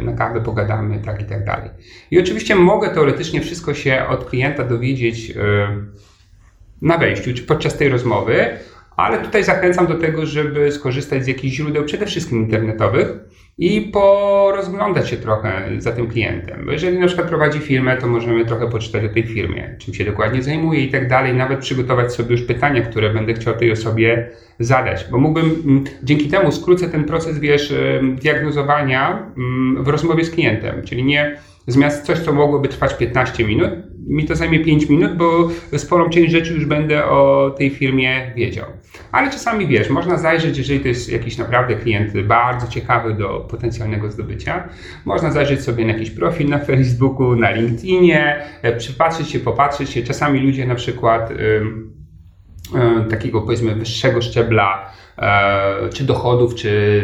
na 0.02 0.12
kawę 0.12 0.40
pogadamy, 0.40 0.98
tak 1.04 1.22
i 1.22 1.24
tak 1.24 1.44
dalej. 1.44 1.70
I 2.10 2.18
oczywiście 2.18 2.54
mogę 2.54 2.88
teoretycznie 2.88 3.40
wszystko 3.40 3.74
się 3.74 4.06
od 4.08 4.24
klienta 4.24 4.64
dowiedzieć 4.64 5.34
na 6.82 6.98
wejściu, 6.98 7.34
czy 7.34 7.42
podczas 7.42 7.76
tej 7.76 7.88
rozmowy, 7.88 8.48
ale 8.96 9.18
tutaj 9.18 9.44
zachęcam 9.44 9.86
do 9.86 9.94
tego, 9.94 10.26
żeby 10.26 10.72
skorzystać 10.72 11.24
z 11.24 11.26
jakichś 11.26 11.56
źródeł, 11.56 11.84
przede 11.84 12.06
wszystkim 12.06 12.38
internetowych, 12.38 13.08
i 13.58 13.80
porozglądać 13.80 15.08
się 15.08 15.16
trochę 15.16 15.70
za 15.78 15.92
tym 15.92 16.06
klientem. 16.06 16.66
Bo 16.66 16.72
jeżeli 16.72 16.98
na 16.98 17.06
przykład 17.06 17.28
prowadzi 17.28 17.58
firmę, 17.58 17.96
to 17.96 18.06
możemy 18.06 18.44
trochę 18.44 18.70
poczytać 18.70 19.04
o 19.04 19.08
tej 19.08 19.22
firmie, 19.22 19.76
czym 19.78 19.94
się 19.94 20.04
dokładnie 20.04 20.42
zajmuje 20.42 20.80
i 20.80 20.90
tak 20.90 21.08
dalej, 21.08 21.34
nawet 21.34 21.60
przygotować 21.60 22.14
sobie 22.14 22.32
już 22.32 22.42
pytania, 22.42 22.82
które 22.82 23.10
będę 23.10 23.34
chciał 23.34 23.54
tej 23.54 23.72
osobie 23.72 24.28
zadać. 24.58 25.06
Bo 25.10 25.18
mógłbym, 25.18 25.62
mm, 25.66 25.84
dzięki 26.02 26.28
temu 26.28 26.52
skrócę 26.52 26.88
ten 26.88 27.04
proces, 27.04 27.38
wiesz, 27.38 27.74
diagnozowania 28.14 29.32
mm, 29.36 29.84
w 29.84 29.88
rozmowie 29.88 30.24
z 30.24 30.30
klientem, 30.30 30.82
czyli 30.82 31.04
nie 31.04 31.36
zamiast 31.66 32.06
coś, 32.06 32.18
co 32.18 32.32
mogłoby 32.32 32.68
trwać 32.68 32.94
15 32.94 33.44
minut, 33.44 33.70
mi 34.06 34.24
to 34.24 34.36
zajmie 34.36 34.60
5 34.60 34.88
minut, 34.88 35.16
bo 35.16 35.50
sporą 35.76 36.10
część 36.10 36.32
rzeczy 36.32 36.54
już 36.54 36.66
będę 36.66 37.04
o 37.04 37.50
tej 37.58 37.70
firmie 37.70 38.32
wiedział. 38.36 38.66
Ale 39.12 39.30
czasami 39.30 39.66
wiesz, 39.66 39.90
można 39.90 40.18
zajrzeć, 40.18 40.58
jeżeli 40.58 40.80
to 40.80 40.88
jest 40.88 41.12
jakiś 41.12 41.38
naprawdę 41.38 41.74
klient 41.74 42.20
bardzo 42.20 42.66
ciekawy 42.68 43.14
do 43.14 43.46
potencjalnego 43.50 44.10
zdobycia, 44.10 44.68
można 45.04 45.30
zajrzeć 45.30 45.62
sobie 45.62 45.84
na 45.84 45.92
jakiś 45.92 46.10
profil 46.10 46.48
na 46.48 46.58
Facebooku, 46.58 47.36
na 47.36 47.50
LinkedInie, 47.50 48.42
e, 48.62 48.76
przypatrzeć 48.76 49.28
się, 49.28 49.40
popatrzeć 49.40 49.90
się. 49.90 50.02
Czasami 50.02 50.40
ludzie 50.40 50.66
na 50.66 50.74
przykład 50.74 51.32
takiego 53.10 53.42
powiedzmy 53.42 53.74
wyższego 53.74 54.22
szczebla 54.22 54.90
e, 55.18 55.88
czy 55.88 56.04
dochodów, 56.04 56.54
czy 56.54 57.02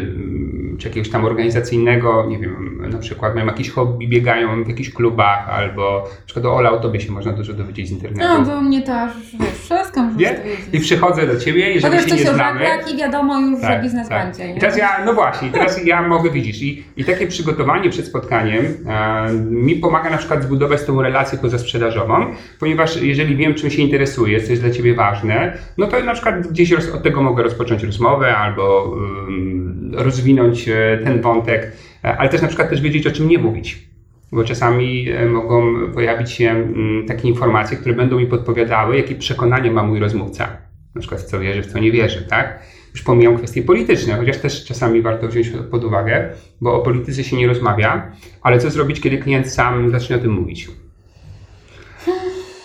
czy 0.80 0.88
jakiegoś 0.88 1.10
tam 1.10 1.24
organizacyjnego, 1.24 2.26
nie 2.28 2.38
wiem, 2.38 2.82
na 2.90 2.98
przykład 2.98 3.34
mają 3.34 3.46
jakieś 3.46 3.70
hobby, 3.70 4.08
biegają 4.08 4.64
w 4.64 4.68
jakichś 4.68 4.90
klubach, 4.90 5.48
albo 5.48 6.04
na 6.20 6.24
przykład 6.26 6.46
o 6.46 6.56
Ola 6.56 6.70
o 6.72 6.78
tobie 6.80 7.00
się 7.00 7.12
można 7.12 7.32
dużo 7.32 7.52
dowiedzieć 7.52 7.88
z 7.88 7.90
internetu. 7.90 8.28
No, 8.28 8.42
bo 8.42 8.60
mnie 8.60 8.82
to 8.82 9.00
aż, 9.00 9.12
wiesz, 9.40 9.58
wszystko 9.64 10.02
można? 10.02 10.28
I 10.72 10.80
przychodzę 10.80 11.26
do 11.26 11.36
ciebie, 11.40 11.70
jeżeli 11.70 11.96
Powiesz 11.96 12.10
się 12.10 12.16
nie 12.16 12.22
znamy. 12.22 12.38
żaglach 12.38 12.94
i 12.94 12.96
wiadomo 12.96 13.40
już, 13.40 13.60
że 13.60 13.66
Tak, 13.66 13.82
biznes 13.82 14.08
tak. 14.08 14.24
będzie. 14.26 14.48
nie? 14.48 14.56
I 14.56 14.60
teraz 14.60 14.78
ja, 14.78 15.04
no 15.04 15.14
właśnie, 15.14 15.50
teraz 15.50 15.86
ja 15.86 16.08
mogę 16.08 16.30
widzieć. 16.30 16.62
I, 16.62 16.84
I 16.96 17.04
takie 17.04 17.26
przygotowanie 17.26 17.90
przed 17.90 18.06
spotkaniem 18.06 18.64
e, 18.88 19.32
mi 19.50 19.76
pomaga 19.76 20.10
na 20.10 20.18
przykład 20.18 20.42
zbudować 20.42 20.84
tą 20.84 21.02
relację 21.02 21.38
pozasprzedażową, 21.38 22.26
ponieważ 22.60 23.02
jeżeli 23.02 23.36
wiem, 23.36 23.54
czym 23.54 23.70
się 23.70 23.82
interesujesz, 23.82 24.44
co 24.44 24.50
jest 24.50 24.62
dla 24.62 24.70
ciebie 24.70 24.94
ważne, 24.94 25.58
no 25.78 25.86
to 25.86 26.00
na 26.04 26.12
przykład 26.12 26.46
gdzieś 26.46 26.72
od 26.72 27.02
tego 27.02 27.22
mogę 27.22 27.42
rozpocząć 27.42 27.82
rozmowę 27.82 28.36
albo 28.36 28.96
rozwinąć 29.92 30.68
e, 30.68 30.98
ten 31.04 31.20
wątek, 31.20 31.72
e, 32.04 32.16
ale 32.18 32.28
też 32.28 32.42
na 32.42 32.48
przykład 32.48 32.70
też 32.70 32.80
wiedzieć, 32.80 33.06
o 33.06 33.10
czym 33.10 33.28
nie 33.28 33.38
mówić. 33.38 33.90
Bo 34.32 34.44
czasami 34.44 35.10
e, 35.10 35.26
mogą 35.26 35.74
pojawić 35.94 36.30
się 36.30 36.50
mm, 36.50 37.06
takie 37.06 37.28
informacje, 37.28 37.76
które 37.76 37.94
będą 37.94 38.18
mi 38.18 38.26
podpowiadały, 38.26 38.96
jakie 38.96 39.14
przekonanie 39.14 39.70
ma 39.70 39.82
mój 39.82 39.98
rozmówca. 39.98 40.56
Na 40.94 41.00
przykład 41.00 41.20
w 41.20 41.24
co 41.24 41.40
wierzy, 41.40 41.62
w 41.62 41.66
co 41.66 41.78
nie 41.78 41.92
wierzy, 41.92 42.22
tak? 42.22 42.62
Już 42.94 43.02
pomijam 43.02 43.36
kwestie 43.36 43.62
polityczne, 43.62 44.16
chociaż 44.16 44.38
też 44.38 44.64
czasami 44.64 45.02
warto 45.02 45.28
wziąć 45.28 45.52
pod 45.70 45.84
uwagę, 45.84 46.28
bo 46.60 46.74
o 46.74 46.82
polityce 46.82 47.24
się 47.24 47.36
nie 47.36 47.46
rozmawia, 47.46 48.12
ale 48.42 48.58
co 48.58 48.70
zrobić, 48.70 49.00
kiedy 49.00 49.18
klient 49.18 49.52
sam 49.52 49.90
zacznie 49.90 50.16
o 50.16 50.18
tym 50.18 50.32
mówić? 50.32 50.68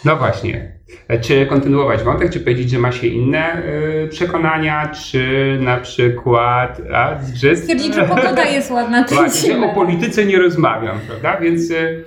No 0.06 0.16
właśnie. 0.16 0.75
Czy 1.22 1.46
kontynuować 1.46 2.04
wątek, 2.04 2.32
czy 2.32 2.40
powiedzieć, 2.40 2.70
że 2.70 2.80
ma 2.80 2.92
się 2.92 3.08
inne 3.08 3.64
y, 4.04 4.08
przekonania, 4.08 4.88
czy 4.88 5.58
na 5.62 5.78
przykład. 5.78 6.82
A, 6.94 7.24
zgrzyt? 7.24 7.60
Stwierdzić, 7.60 7.96
że 7.96 8.04
pogoda 8.04 8.46
jest 8.46 8.72
ładna, 8.72 9.06
Właśnie, 9.12 9.54
że 9.54 9.66
o 9.66 9.74
polityce 9.74 10.26
nie 10.26 10.40
rozmawiam, 10.40 11.00
prawda? 11.08 11.42
Więc 11.42 11.72
y, 11.72 12.06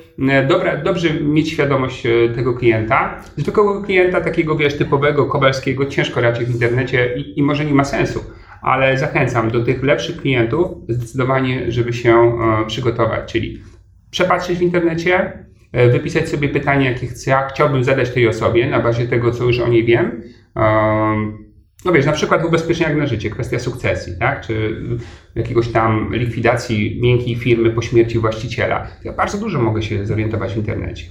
dobra, 0.48 0.76
dobrze 0.76 1.14
mieć 1.14 1.50
świadomość 1.50 2.06
y, 2.06 2.32
tego 2.34 2.54
klienta. 2.54 3.22
Zwykłego 3.36 3.82
klienta, 3.82 4.20
takiego 4.20 4.56
wiesz, 4.56 4.74
typowego, 4.74 5.26
kowalskiego, 5.26 5.86
ciężko 5.86 6.20
raczej 6.20 6.46
w 6.46 6.50
internecie 6.50 7.14
i, 7.16 7.38
i 7.38 7.42
może 7.42 7.64
nie 7.64 7.74
ma 7.74 7.84
sensu. 7.84 8.24
Ale 8.62 8.98
zachęcam 8.98 9.50
do 9.50 9.64
tych 9.64 9.82
lepszych 9.82 10.16
klientów 10.16 10.68
zdecydowanie, 10.88 11.72
żeby 11.72 11.92
się 11.92 12.14
e, 12.14 12.66
przygotować, 12.66 13.32
czyli 13.32 13.62
przepatrzeć 14.10 14.58
w 14.58 14.62
internecie, 14.62 15.32
wypisać 15.72 16.28
sobie 16.28 16.48
pytania, 16.48 16.90
jakie 16.90 17.06
chcę, 17.06 17.36
chciałbym 17.50 17.84
zadać 17.84 18.10
tej 18.10 18.28
osobie 18.28 18.70
na 18.70 18.80
bazie 18.80 19.06
tego, 19.06 19.30
co 19.30 19.44
już 19.44 19.60
o 19.60 19.68
niej 19.68 19.84
wiem. 19.84 20.22
No 21.84 21.92
wiesz, 21.92 22.06
na 22.06 22.12
przykład 22.12 22.42
w 22.42 22.44
ubezpieczeniach 22.44 22.96
na 22.96 23.06
życie, 23.06 23.30
kwestia 23.30 23.58
sukcesji, 23.58 24.12
tak? 24.18 24.46
czy 24.46 24.82
jakiegoś 25.34 25.68
tam 25.68 26.08
likwidacji 26.12 27.00
miękkiej 27.02 27.36
firmy 27.36 27.70
po 27.70 27.82
śmierci 27.82 28.18
właściciela. 28.18 28.86
Ja 29.04 29.12
bardzo 29.12 29.38
dużo 29.38 29.62
mogę 29.62 29.82
się 29.82 30.06
zorientować 30.06 30.54
w 30.54 30.56
internecie. 30.56 31.04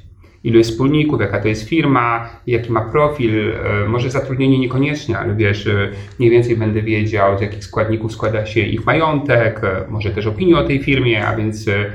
Ilu 0.44 0.58
jest 0.58 0.72
wspólników, 0.72 1.22
jaka 1.22 1.42
to 1.42 1.48
jest 1.48 1.70
firma, 1.70 2.30
jaki 2.48 2.72
ma 2.72 2.82
profil, 2.82 3.52
e, 3.52 3.88
może 3.88 4.10
zatrudnienie 4.10 4.60
niekoniecznie, 4.60 5.18
ale 5.18 5.36
wiesz, 5.36 5.68
e, 5.68 5.92
mniej 6.20 6.32
więcej 6.32 6.58
będę 6.58 6.82
wiedział, 6.82 7.38
z 7.38 7.42
jakich 7.42 7.64
składników 7.64 8.12
składa 8.12 8.46
się 8.46 8.62
ich 8.62 8.86
majątek, 8.86 9.62
e, 9.64 9.86
może 9.90 10.10
też 10.10 10.28
opinie 10.28 10.58
o 10.58 10.64
tej 10.64 10.80
firmie, 10.84 11.28
a 11.28 11.36
więc 11.36 11.68
e, 11.68 11.86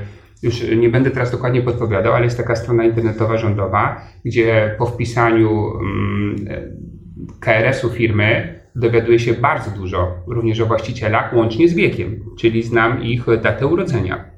już 0.43 0.63
nie 0.77 0.89
będę 0.89 1.11
teraz 1.11 1.31
dokładnie 1.31 1.61
podpowiadał, 1.61 2.13
ale 2.13 2.23
jest 2.23 2.37
taka 2.37 2.55
strona 2.55 2.83
internetowa 2.83 3.37
rządowa, 3.37 4.01
gdzie 4.25 4.75
po 4.77 4.85
wpisaniu 4.85 5.73
mm, 5.79 6.35
KRS-u 7.39 7.89
firmy 7.89 8.59
dowiaduję 8.75 9.19
się 9.19 9.33
bardzo 9.33 9.71
dużo 9.71 10.15
również 10.27 10.59
o 10.59 10.65
właścicielach, 10.65 11.33
łącznie 11.33 11.67
z 11.67 11.73
wiekiem, 11.73 12.25
czyli 12.39 12.63
znam 12.63 13.03
ich 13.03 13.25
datę 13.41 13.67
urodzenia. 13.67 14.33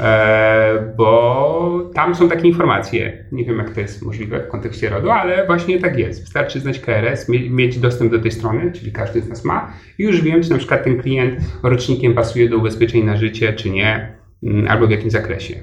E, 0.00 0.94
bo 0.96 1.90
tam 1.94 2.14
są 2.14 2.28
takie 2.28 2.48
informacje. 2.48 3.24
Nie 3.32 3.44
wiem, 3.44 3.58
jak 3.58 3.70
to 3.70 3.80
jest 3.80 4.02
możliwe 4.02 4.40
w 4.40 4.48
kontekście 4.48 4.88
RODO, 4.88 5.14
ale 5.14 5.46
właśnie 5.46 5.80
tak 5.80 5.98
jest. 5.98 6.20
Wystarczy 6.20 6.60
znać 6.60 6.80
KRS, 6.80 7.28
mie- 7.28 7.50
mieć 7.50 7.78
dostęp 7.78 8.10
do 8.10 8.18
tej 8.18 8.30
strony, 8.30 8.72
czyli 8.72 8.92
każdy 8.92 9.20
z 9.20 9.28
nas 9.28 9.44
ma, 9.44 9.72
i 9.98 10.02
już 10.02 10.22
wiem, 10.22 10.42
czy 10.42 10.50
na 10.50 10.58
przykład 10.58 10.84
ten 10.84 11.02
klient 11.02 11.34
rocznikiem 11.62 12.14
pasuje 12.14 12.48
do 12.48 12.56
ubezpieczeń 12.56 13.04
na 13.04 13.16
życie, 13.16 13.52
czy 13.52 13.70
nie, 13.70 14.19
albo 14.68 14.86
w 14.86 14.90
jakim 14.90 15.10
zakresie. 15.10 15.54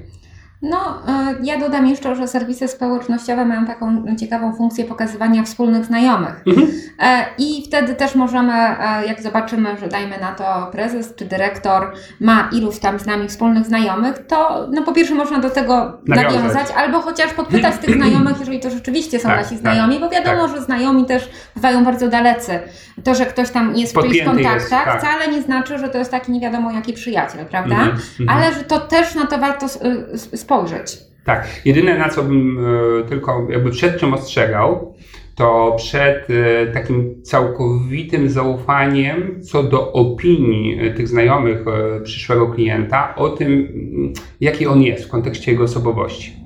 No, 0.62 1.02
e, 1.08 1.34
ja 1.42 1.58
dodam 1.58 1.86
jeszcze, 1.86 2.16
że 2.16 2.28
serwisy 2.28 2.68
społecznościowe 2.68 3.44
mają 3.44 3.66
taką 3.66 4.04
ciekawą 4.20 4.52
funkcję 4.56 4.84
pokazywania 4.84 5.42
wspólnych 5.42 5.84
znajomych. 5.84 6.44
E, 7.02 7.24
I 7.38 7.62
wtedy 7.66 7.94
też 7.94 8.14
możemy, 8.14 8.52
e, 8.52 9.06
jak 9.06 9.22
zobaczymy, 9.22 9.76
że 9.80 9.88
dajmy 9.88 10.18
na 10.20 10.32
to 10.32 10.68
prezes 10.72 11.14
czy 11.16 11.24
dyrektor 11.24 11.92
ma 12.20 12.48
iluś 12.52 12.78
tam 12.78 12.98
z 12.98 13.06
nami 13.06 13.28
wspólnych 13.28 13.66
znajomych, 13.66 14.18
to 14.26 14.66
no 14.70 14.82
po 14.82 14.92
pierwsze 14.92 15.14
można 15.14 15.38
do 15.38 15.50
tego 15.50 15.98
Nawiązać. 16.06 16.34
nawiązać, 16.34 16.66
albo 16.76 17.00
chociaż 17.00 17.32
podpytać 17.32 17.74
tych 17.76 17.94
znajomych, 17.94 18.38
jeżeli 18.40 18.60
to 18.60 18.70
rzeczywiście 18.70 19.18
są 19.20 19.28
Tak, 19.28 19.36
nasi 19.38 19.50
tak, 19.50 19.58
znajomi, 19.58 20.00
bo 20.00 20.08
wiadomo, 20.08 20.48
że 20.48 20.62
znajomi 20.62 21.04
też 21.04 21.30
bywają 21.56 21.84
bardzo 21.84 22.08
dalecy. 22.08 22.60
To, 23.04 23.14
że 23.14 23.26
ktoś 23.26 23.50
tam 23.50 23.76
jest 23.76 23.92
w 23.92 23.94
Podpięty 23.94 24.16
jest, 24.18 24.26
kontaktach, 24.70 24.84
tak. 24.84 24.98
wcale 25.00 25.28
nie 25.28 25.42
znaczy, 25.42 25.78
że 25.78 25.88
to 25.88 25.98
jest 25.98 26.10
taki 26.10 26.32
nie 26.32 26.40
wiadomo 26.40 26.70
jaki 26.72 26.92
przyjaciel, 26.92 27.46
prawda? 27.46 27.74
Mhm, 27.74 27.98
mhm. 28.20 28.38
Ale 28.38 28.54
że 28.54 28.64
to 28.64 28.78
też 28.80 29.14
na 29.14 29.26
to 29.26 29.38
warto 29.38 29.66
s- 29.66 29.76
y, 29.84 30.06
s- 30.14 30.28
spojrzeć. 30.48 30.98
Tak, 31.24 31.48
jedyne 31.64 31.98
na 31.98 32.08
co 32.08 32.22
bym 32.22 32.58
e, 32.58 33.08
tylko 33.08 33.46
jakby 33.50 33.70
przed 33.70 34.00
czym 34.00 34.14
ostrzegał, 34.14 34.94
to 35.34 35.74
przed 35.76 36.28
e, 36.30 36.66
takim 36.66 37.22
całkowitym 37.22 38.30
zaufaniem 38.30 39.42
co 39.42 39.62
do 39.62 39.92
opinii 39.92 40.80
e, 40.80 40.90
tych 40.90 41.08
znajomych 41.08 41.64
przyszłego 42.04 42.46
klienta 42.46 43.14
o 43.16 43.28
tym, 43.28 43.52
mm, 43.52 44.12
jaki 44.40 44.66
on 44.66 44.82
jest 44.82 45.04
w 45.04 45.08
kontekście 45.08 45.52
jego 45.52 45.64
osobowości. 45.64 46.36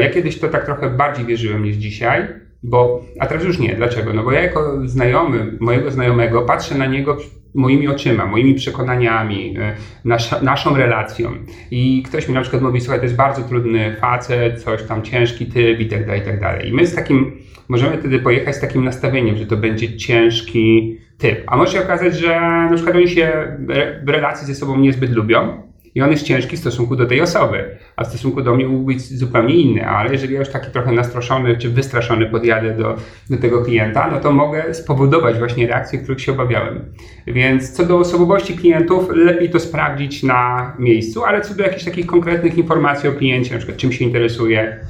Ja 0.00 0.10
kiedyś 0.10 0.38
to 0.38 0.48
tak 0.48 0.64
trochę 0.64 0.90
bardziej 0.90 1.26
wierzyłem 1.26 1.64
niż 1.64 1.76
dzisiaj, 1.76 2.26
bo, 2.62 3.04
a 3.20 3.26
teraz 3.26 3.44
już 3.44 3.58
nie. 3.58 3.74
Dlaczego? 3.74 4.12
No 4.12 4.22
bo 4.22 4.32
ja 4.32 4.40
jako 4.40 4.88
znajomy 4.88 5.56
mojego 5.60 5.90
znajomego 5.90 6.42
patrzę 6.42 6.74
na 6.74 6.86
niego 6.86 7.16
moimi 7.54 7.88
oczyma, 7.88 8.26
moimi 8.26 8.54
przekonaniami, 8.54 9.54
e, 9.58 9.74
nasza, 10.04 10.42
naszą 10.42 10.76
relacją. 10.76 11.30
I 11.70 12.02
ktoś 12.06 12.28
mi 12.28 12.34
na 12.34 12.40
przykład 12.40 12.62
mówi, 12.62 12.80
słuchaj, 12.80 12.98
to 12.98 13.04
jest 13.04 13.16
bardzo 13.16 13.42
trudny 13.42 13.96
facet, 14.00 14.62
coś 14.62 14.82
tam 14.82 15.02
ciężki 15.02 15.46
typ 15.46 15.80
i 15.80 15.86
tak 15.86 16.06
dalej, 16.06 16.20
i 16.20 16.24
tak 16.24 16.40
dalej. 16.40 16.68
I 16.68 16.72
my 16.72 16.86
z 16.86 16.94
takim, 16.94 17.32
możemy 17.68 17.98
wtedy 17.98 18.18
pojechać 18.18 18.56
z 18.56 18.60
takim 18.60 18.84
nastawieniem, 18.84 19.36
że 19.36 19.46
to 19.46 19.56
będzie 19.56 19.96
ciężki 19.96 20.98
typ. 21.18 21.42
A 21.46 21.56
może 21.56 21.72
się 21.72 21.84
okazać, 21.84 22.18
że 22.18 22.40
na 22.40 22.74
przykład 22.74 22.96
oni 22.96 23.08
się 23.08 23.56
w 24.04 24.08
relacji 24.08 24.46
ze 24.46 24.54
sobą 24.54 24.78
niezbyt 24.78 25.10
lubią, 25.10 25.67
i 25.98 26.02
on 26.02 26.10
jest 26.10 26.24
ciężki 26.24 26.56
w 26.56 26.60
stosunku 26.60 26.96
do 26.96 27.06
tej 27.06 27.20
osoby, 27.20 27.76
a 27.96 28.04
w 28.04 28.08
stosunku 28.08 28.42
do 28.42 28.54
mnie 28.54 28.66
mógł 28.68 28.84
być 28.84 29.02
zupełnie 29.02 29.54
inny, 29.54 29.88
ale 29.88 30.12
jeżeli 30.12 30.34
ja 30.34 30.40
już 30.40 30.48
taki 30.48 30.70
trochę 30.70 30.92
nastroszony 30.92 31.56
czy 31.56 31.68
wystraszony 31.70 32.26
podjadę 32.26 32.76
do, 32.76 32.96
do 33.30 33.36
tego 33.36 33.64
klienta, 33.64 34.10
no 34.10 34.20
to 34.20 34.32
mogę 34.32 34.74
spowodować 34.74 35.38
właśnie 35.38 35.66
reakcje, 35.66 35.98
których 35.98 36.20
się 36.20 36.32
obawiałem. 36.32 36.92
Więc 37.26 37.72
co 37.72 37.86
do 37.86 37.98
osobowości 37.98 38.56
klientów, 38.56 39.08
lepiej 39.10 39.50
to 39.50 39.60
sprawdzić 39.60 40.22
na 40.22 40.72
miejscu, 40.78 41.24
ale 41.24 41.40
co 41.40 41.54
do 41.54 41.62
jakichś 41.62 41.84
takich 41.84 42.06
konkretnych 42.06 42.58
informacji 42.58 43.08
o 43.08 43.12
kliencie, 43.12 43.52
na 43.52 43.58
przykład 43.58 43.78
czym 43.78 43.92
się 43.92 44.04
interesuje, 44.04 44.84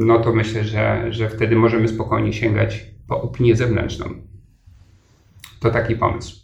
no 0.00 0.18
to 0.18 0.32
myślę, 0.32 0.64
że, 0.64 1.06
że 1.10 1.28
wtedy 1.28 1.56
możemy 1.56 1.88
spokojnie 1.88 2.32
sięgać 2.32 2.84
po 3.08 3.22
opinię 3.22 3.56
zewnętrzną. 3.56 4.06
To 5.60 5.70
taki 5.70 5.96
pomysł. 5.96 6.43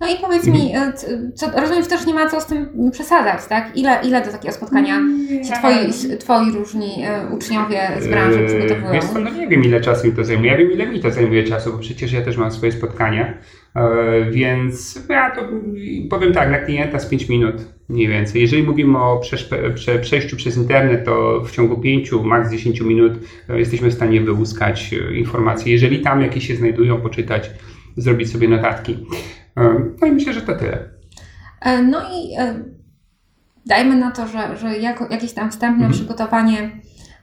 No 0.00 0.06
i 0.06 0.16
powiedz 0.20 0.46
mi, 0.46 0.72
e, 0.76 0.92
c- 0.92 1.30
co, 1.34 1.46
rozumiem, 1.60 1.82
że 1.82 1.88
też 1.88 2.06
nie 2.06 2.14
ma 2.14 2.28
co 2.30 2.40
z 2.40 2.46
tym 2.46 2.90
przesadzać, 2.92 3.40
tak? 3.48 3.76
Ile, 3.76 3.98
ile 4.04 4.24
do 4.24 4.30
takiego 4.32 4.54
spotkania 4.54 5.00
się 5.48 5.52
twoi, 5.52 5.74
twoi 6.18 6.52
różni 6.52 7.04
e, 7.04 7.26
uczniowie 7.34 7.80
z 8.00 8.08
branży 8.08 8.38
Eee, 8.40 8.46
przygotowują? 8.46 8.92
Wiesz 8.92 9.04
no 9.24 9.30
nie 9.30 9.48
wiem 9.48 9.64
ile 9.64 9.80
czasu 9.80 10.06
mi 10.06 10.12
to 10.12 10.24
zajmuje. 10.24 10.50
Ja 10.50 10.58
wiem 10.58 10.72
ile 10.72 10.86
mi 10.86 11.00
to 11.00 11.10
zajmuje 11.10 11.44
czasu, 11.44 11.72
bo 11.72 11.78
przecież 11.78 12.12
ja 12.12 12.22
też 12.22 12.36
mam 12.36 12.50
swoje 12.52 12.72
spotkania. 12.72 13.34
Eee, 13.74 14.30
Więc 14.30 15.02
ja 15.08 15.30
to 15.36 15.42
powiem 16.10 16.32
tak, 16.32 16.50
na 16.50 16.58
klienta 16.58 16.98
z 16.98 17.06
5 17.06 17.28
minut 17.28 17.54
mniej 17.88 18.08
więcej. 18.08 18.42
Jeżeli 18.42 18.62
mówimy 18.62 18.98
o 18.98 19.20
prze, 19.74 19.98
przejściu 20.00 20.36
przez 20.36 20.56
internet, 20.56 21.04
to 21.04 21.40
w 21.40 21.50
ciągu 21.50 21.80
5, 21.80 22.12
maks 22.24 22.50
10 22.50 22.80
minut 22.80 23.12
e, 23.48 23.58
jesteśmy 23.58 23.90
w 23.90 23.94
stanie 23.94 24.20
wyłuskać 24.20 24.94
e, 25.10 25.14
informacje. 25.16 25.72
Jeżeli 25.72 26.00
tam 26.00 26.20
jakieś 26.22 26.46
się 26.48 26.56
znajdują, 26.56 27.00
poczytać, 27.00 27.50
zrobić 27.96 28.32
sobie 28.32 28.48
notatki. 28.48 29.06
No 30.00 30.06
i 30.06 30.12
myślę, 30.12 30.32
że 30.32 30.42
to 30.42 30.54
tyle. 30.56 30.88
No 31.88 32.00
i 32.00 32.36
dajmy 33.66 33.96
na 33.96 34.10
to, 34.10 34.26
że, 34.28 34.56
że 34.56 34.78
jako, 34.78 35.06
jakieś 35.10 35.32
tam 35.32 35.50
wstępne 35.50 35.84
Mhm. 35.84 35.92
przygotowanie 35.92 36.70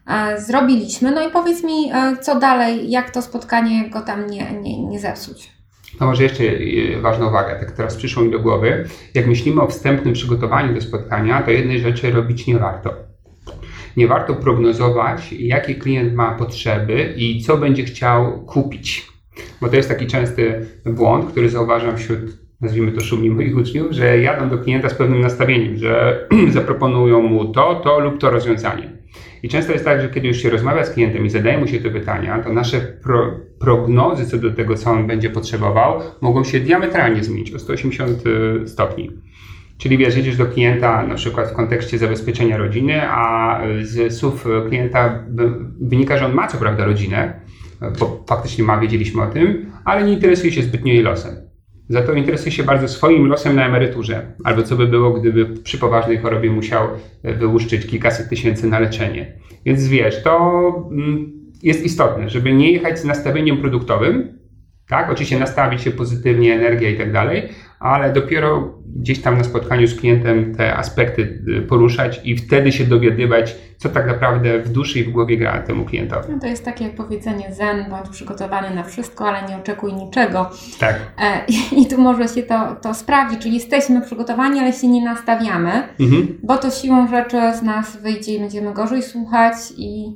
e, 0.07 0.41
zrobiliśmy. 0.41 1.11
No 1.11 1.27
i 1.27 1.31
powiedz 1.31 1.63
mi, 1.63 1.91
e, 1.93 2.17
co 2.21 2.39
dalej, 2.39 2.89
jak 2.91 3.11
to 3.11 3.21
spotkanie 3.21 3.89
go 3.89 4.01
tam 4.01 4.27
nie, 4.29 4.51
nie, 4.61 4.85
nie 4.87 4.99
zepsuć. 4.99 5.51
To 5.99 6.05
może 6.05 6.23
jeszcze 6.23 6.43
e, 6.43 7.01
ważna 7.01 7.27
uwaga, 7.27 7.59
tak 7.59 7.71
teraz 7.71 7.95
przyszło 7.95 8.23
mi 8.23 8.31
do 8.31 8.39
głowy. 8.39 8.87
Jak 9.13 9.27
myślimy 9.27 9.61
o 9.61 9.67
wstępnym 9.67 10.13
przygotowaniu 10.13 10.73
do 10.73 10.81
spotkania, 10.81 11.41
to 11.41 11.51
jednej 11.51 11.79
rzeczy 11.79 12.11
robić 12.11 12.47
nie 12.47 12.57
warto. 12.59 12.93
Nie 13.97 14.07
warto 14.07 14.33
prognozować, 14.35 15.33
jakie 15.33 15.75
klient 15.75 16.13
ma 16.13 16.31
potrzeby 16.35 17.13
i 17.17 17.41
co 17.41 17.57
będzie 17.57 17.83
chciał 17.83 18.45
kupić. 18.45 19.12
Bo 19.61 19.69
to 19.69 19.75
jest 19.75 19.89
taki 19.89 20.07
częsty 20.07 20.65
błąd, 20.85 21.31
który 21.31 21.49
zauważam 21.49 21.97
wśród 21.97 22.43
nazwijmy 22.63 22.91
to 22.91 23.01
szumnie 23.01 23.29
moich 23.29 23.57
uczniów, 23.57 23.91
że 23.91 24.19
jadą 24.19 24.49
do 24.49 24.57
klienta 24.57 24.89
z 24.89 24.93
pewnym 24.93 25.21
nastawieniem, 25.21 25.77
że 25.77 26.19
zaproponują 26.49 27.21
mu 27.21 27.45
to, 27.45 27.75
to 27.75 27.99
lub 27.99 28.19
to 28.19 28.29
rozwiązanie. 28.29 28.89
I 29.43 29.49
często 29.49 29.73
jest 29.73 29.85
tak, 29.85 30.01
że 30.01 30.09
kiedy 30.09 30.27
już 30.27 30.37
się 30.37 30.49
rozmawia 30.49 30.85
z 30.85 30.89
klientem 30.89 31.25
i 31.25 31.29
zadaje 31.29 31.57
mu 31.57 31.67
się 31.67 31.79
te 31.79 31.89
pytania, 31.89 32.39
to 32.39 32.53
nasze 32.53 32.79
pro, 32.79 33.39
prognozy 33.59 34.25
co 34.25 34.37
do 34.37 34.51
tego, 34.51 34.75
co 34.75 34.91
on 34.91 35.07
będzie 35.07 35.29
potrzebował, 35.29 35.99
mogą 36.21 36.43
się 36.43 36.59
diametralnie 36.59 37.23
zmienić 37.23 37.53
o 37.53 37.59
180 37.59 38.23
y, 38.27 38.67
stopni. 38.67 39.11
Czyli 39.77 39.97
wiesz, 39.97 40.17
jedziesz 40.17 40.37
do 40.37 40.45
klienta 40.45 41.07
na 41.07 41.15
przykład 41.15 41.47
w 41.47 41.53
kontekście 41.53 41.97
zabezpieczenia 41.97 42.57
rodziny, 42.57 43.01
a 43.09 43.61
z 43.81 44.17
słów 44.17 44.45
klienta 44.67 45.23
wynika, 45.81 46.17
że 46.17 46.25
on 46.25 46.33
ma 46.33 46.47
co 46.47 46.57
prawda 46.57 46.85
rodzinę, 46.85 47.39
bo 47.99 48.23
faktycznie 48.27 48.63
ma, 48.63 48.79
wiedzieliśmy 48.79 49.23
o 49.23 49.27
tym, 49.27 49.71
ale 49.85 50.03
nie 50.03 50.13
interesuje 50.13 50.51
się 50.51 50.61
zbytnio 50.61 50.93
jej 50.93 51.03
losem. 51.03 51.35
Za 51.89 52.01
to 52.01 52.13
interesuje 52.13 52.51
się 52.51 52.63
bardzo 52.63 52.87
swoim 52.87 53.27
losem 53.27 53.55
na 53.55 53.65
emeryturze, 53.65 54.33
albo 54.43 54.63
co 54.63 54.75
by 54.75 54.87
było, 54.87 55.13
gdyby 55.13 55.45
przy 55.45 55.77
poważnej 55.77 56.17
chorobie 56.17 56.51
musiał 56.51 56.87
wyłuszczyć 57.23 57.85
kilkaset 57.85 58.29
tysięcy 58.29 58.67
na 58.67 58.79
leczenie. 58.79 59.33
Więc 59.65 59.87
wiesz, 59.87 60.23
to 60.23 60.89
mm, 60.91 61.31
jest 61.63 61.85
istotne, 61.85 62.29
żeby 62.29 62.53
nie 62.53 62.71
jechać 62.71 62.99
z 62.99 63.05
nastawieniem 63.05 63.57
produktowym, 63.57 64.39
tak, 64.87 65.09
oczywiście 65.09 65.39
nastawić 65.39 65.81
się 65.81 65.91
pozytywnie, 65.91 66.55
energia 66.55 66.89
i 66.89 66.97
tak 66.97 67.11
dalej, 67.11 67.49
ale 67.83 68.13
dopiero 68.13 68.73
gdzieś 68.95 69.21
tam 69.21 69.37
na 69.37 69.43
spotkaniu 69.43 69.87
z 69.87 69.99
klientem 69.99 70.55
te 70.55 70.75
aspekty 70.75 71.43
y, 71.47 71.61
poruszać 71.61 72.21
i 72.23 72.37
wtedy 72.37 72.71
się 72.71 72.83
dowiadywać, 72.83 73.55
co 73.77 73.89
tak 73.89 74.07
naprawdę 74.07 74.59
w 74.59 74.69
duszy 74.69 74.99
i 74.99 75.03
w 75.03 75.11
głowie 75.11 75.37
gra 75.37 75.61
temu 75.61 75.85
klientowi. 75.85 76.27
No 76.31 76.39
to 76.39 76.47
jest 76.47 76.65
takie 76.65 76.83
jak 76.83 76.95
powiedzenie 76.95 77.53
zen, 77.53 77.85
bądź 77.89 78.09
przygotowany 78.09 78.75
na 78.75 78.83
wszystko, 78.83 79.29
ale 79.29 79.49
nie 79.49 79.57
oczekuj 79.57 79.93
niczego. 79.93 80.49
Tak. 80.79 80.95
E, 81.21 81.45
I 81.81 81.87
tu 81.87 82.01
może 82.01 82.27
się 82.27 82.43
to, 82.43 82.75
to 82.81 82.93
sprawdzić, 82.93 83.39
czyli 83.39 83.53
jesteśmy 83.53 84.01
przygotowani, 84.01 84.59
ale 84.59 84.73
się 84.73 84.87
nie 84.87 85.05
nastawiamy, 85.05 85.71
mhm. 85.99 86.37
bo 86.43 86.57
to 86.57 86.71
siłą 86.71 87.07
rzeczy 87.07 87.37
z 87.59 87.61
nas 87.61 88.01
wyjdzie 88.01 88.35
i 88.35 88.39
będziemy 88.39 88.73
gorzej 88.73 89.03
słuchać 89.03 89.55
i 89.77 90.15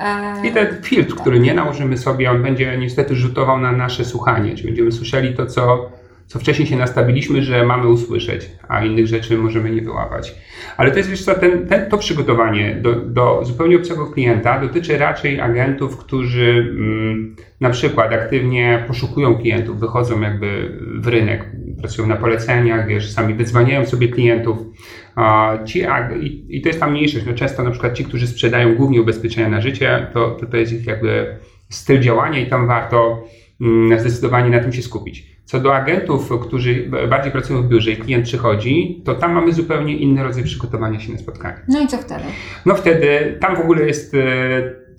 e, 0.00 0.46
i 0.46 0.52
ten 0.52 0.82
filtr, 0.82 1.14
który 1.14 1.40
nie 1.40 1.54
nałożymy 1.54 1.98
sobie, 1.98 2.30
on 2.30 2.42
będzie 2.42 2.78
niestety 2.78 3.14
rzutował 3.14 3.60
na 3.60 3.72
nasze 3.72 4.04
słuchanie, 4.04 4.54
czyli 4.54 4.66
będziemy 4.66 4.92
słyszeli 4.92 5.34
to, 5.34 5.46
co 5.46 5.90
co 6.26 6.38
wcześniej 6.38 6.68
się 6.68 6.76
nastawiliśmy, 6.76 7.42
że 7.42 7.64
mamy 7.64 7.88
usłyszeć, 7.88 8.50
a 8.68 8.84
innych 8.84 9.06
rzeczy 9.06 9.38
możemy 9.38 9.70
nie 9.70 9.82
wyłapać. 9.82 10.34
Ale 10.76 10.90
to 10.90 10.96
jest, 10.96 11.10
wiesz 11.10 11.24
co, 11.24 11.34
ten, 11.34 11.66
ten, 11.66 11.90
to 11.90 11.98
przygotowanie 11.98 12.74
do, 12.82 12.94
do 12.94 13.40
zupełnie 13.44 13.76
obcego 13.76 14.06
klienta 14.06 14.60
dotyczy 14.60 14.98
raczej 14.98 15.40
agentów, 15.40 15.96
którzy 15.96 16.74
mm, 16.76 17.36
na 17.60 17.70
przykład 17.70 18.12
aktywnie 18.12 18.84
poszukują 18.86 19.34
klientów, 19.34 19.80
wychodzą 19.80 20.20
jakby 20.20 20.78
w 21.00 21.06
rynek, 21.06 21.50
pracują 21.80 22.08
na 22.08 22.16
poleceniach, 22.16 22.86
wiesz, 22.86 23.10
sami 23.10 23.34
wyzwaniają 23.34 23.86
sobie 23.86 24.08
klientów. 24.08 24.58
Ci, 25.64 25.82
i, 26.20 26.56
I 26.56 26.62
to 26.62 26.68
jest 26.68 26.80
tam 26.80 26.92
mniejszość. 26.92 27.26
No 27.26 27.34
często 27.34 27.62
na 27.62 27.70
przykład 27.70 27.94
ci, 27.94 28.04
którzy 28.04 28.26
sprzedają 28.26 28.74
głównie 28.74 29.00
ubezpieczenia 29.00 29.48
na 29.48 29.60
życie, 29.60 30.06
to, 30.12 30.30
to, 30.30 30.46
to 30.46 30.56
jest 30.56 30.72
ich 30.72 30.86
jakby 30.86 31.36
styl 31.68 32.00
działania 32.00 32.38
i 32.38 32.46
tam 32.46 32.66
warto 32.66 33.24
mm, 33.60 34.00
zdecydowanie 34.00 34.50
na 34.50 34.60
tym 34.60 34.72
się 34.72 34.82
skupić. 34.82 35.33
Co 35.44 35.60
do 35.60 35.76
agentów, 35.76 36.30
którzy 36.42 36.90
bardziej 37.08 37.32
pracują 37.32 37.62
w 37.62 37.68
biurze 37.68 37.90
i 37.90 37.96
klient 37.96 38.24
przychodzi, 38.24 39.02
to 39.04 39.14
tam 39.14 39.32
mamy 39.32 39.52
zupełnie 39.52 39.96
inny 39.96 40.22
rodzaj 40.22 40.44
przygotowania 40.44 41.00
się 41.00 41.12
na 41.12 41.18
spotkanie. 41.18 41.60
No 41.68 41.80
i 41.80 41.86
co 41.86 41.98
wtedy? 41.98 42.24
No 42.66 42.74
wtedy 42.74 43.36
tam 43.40 43.56
w 43.56 43.60
ogóle 43.60 43.86
jest 43.86 44.14
e, 44.14 44.18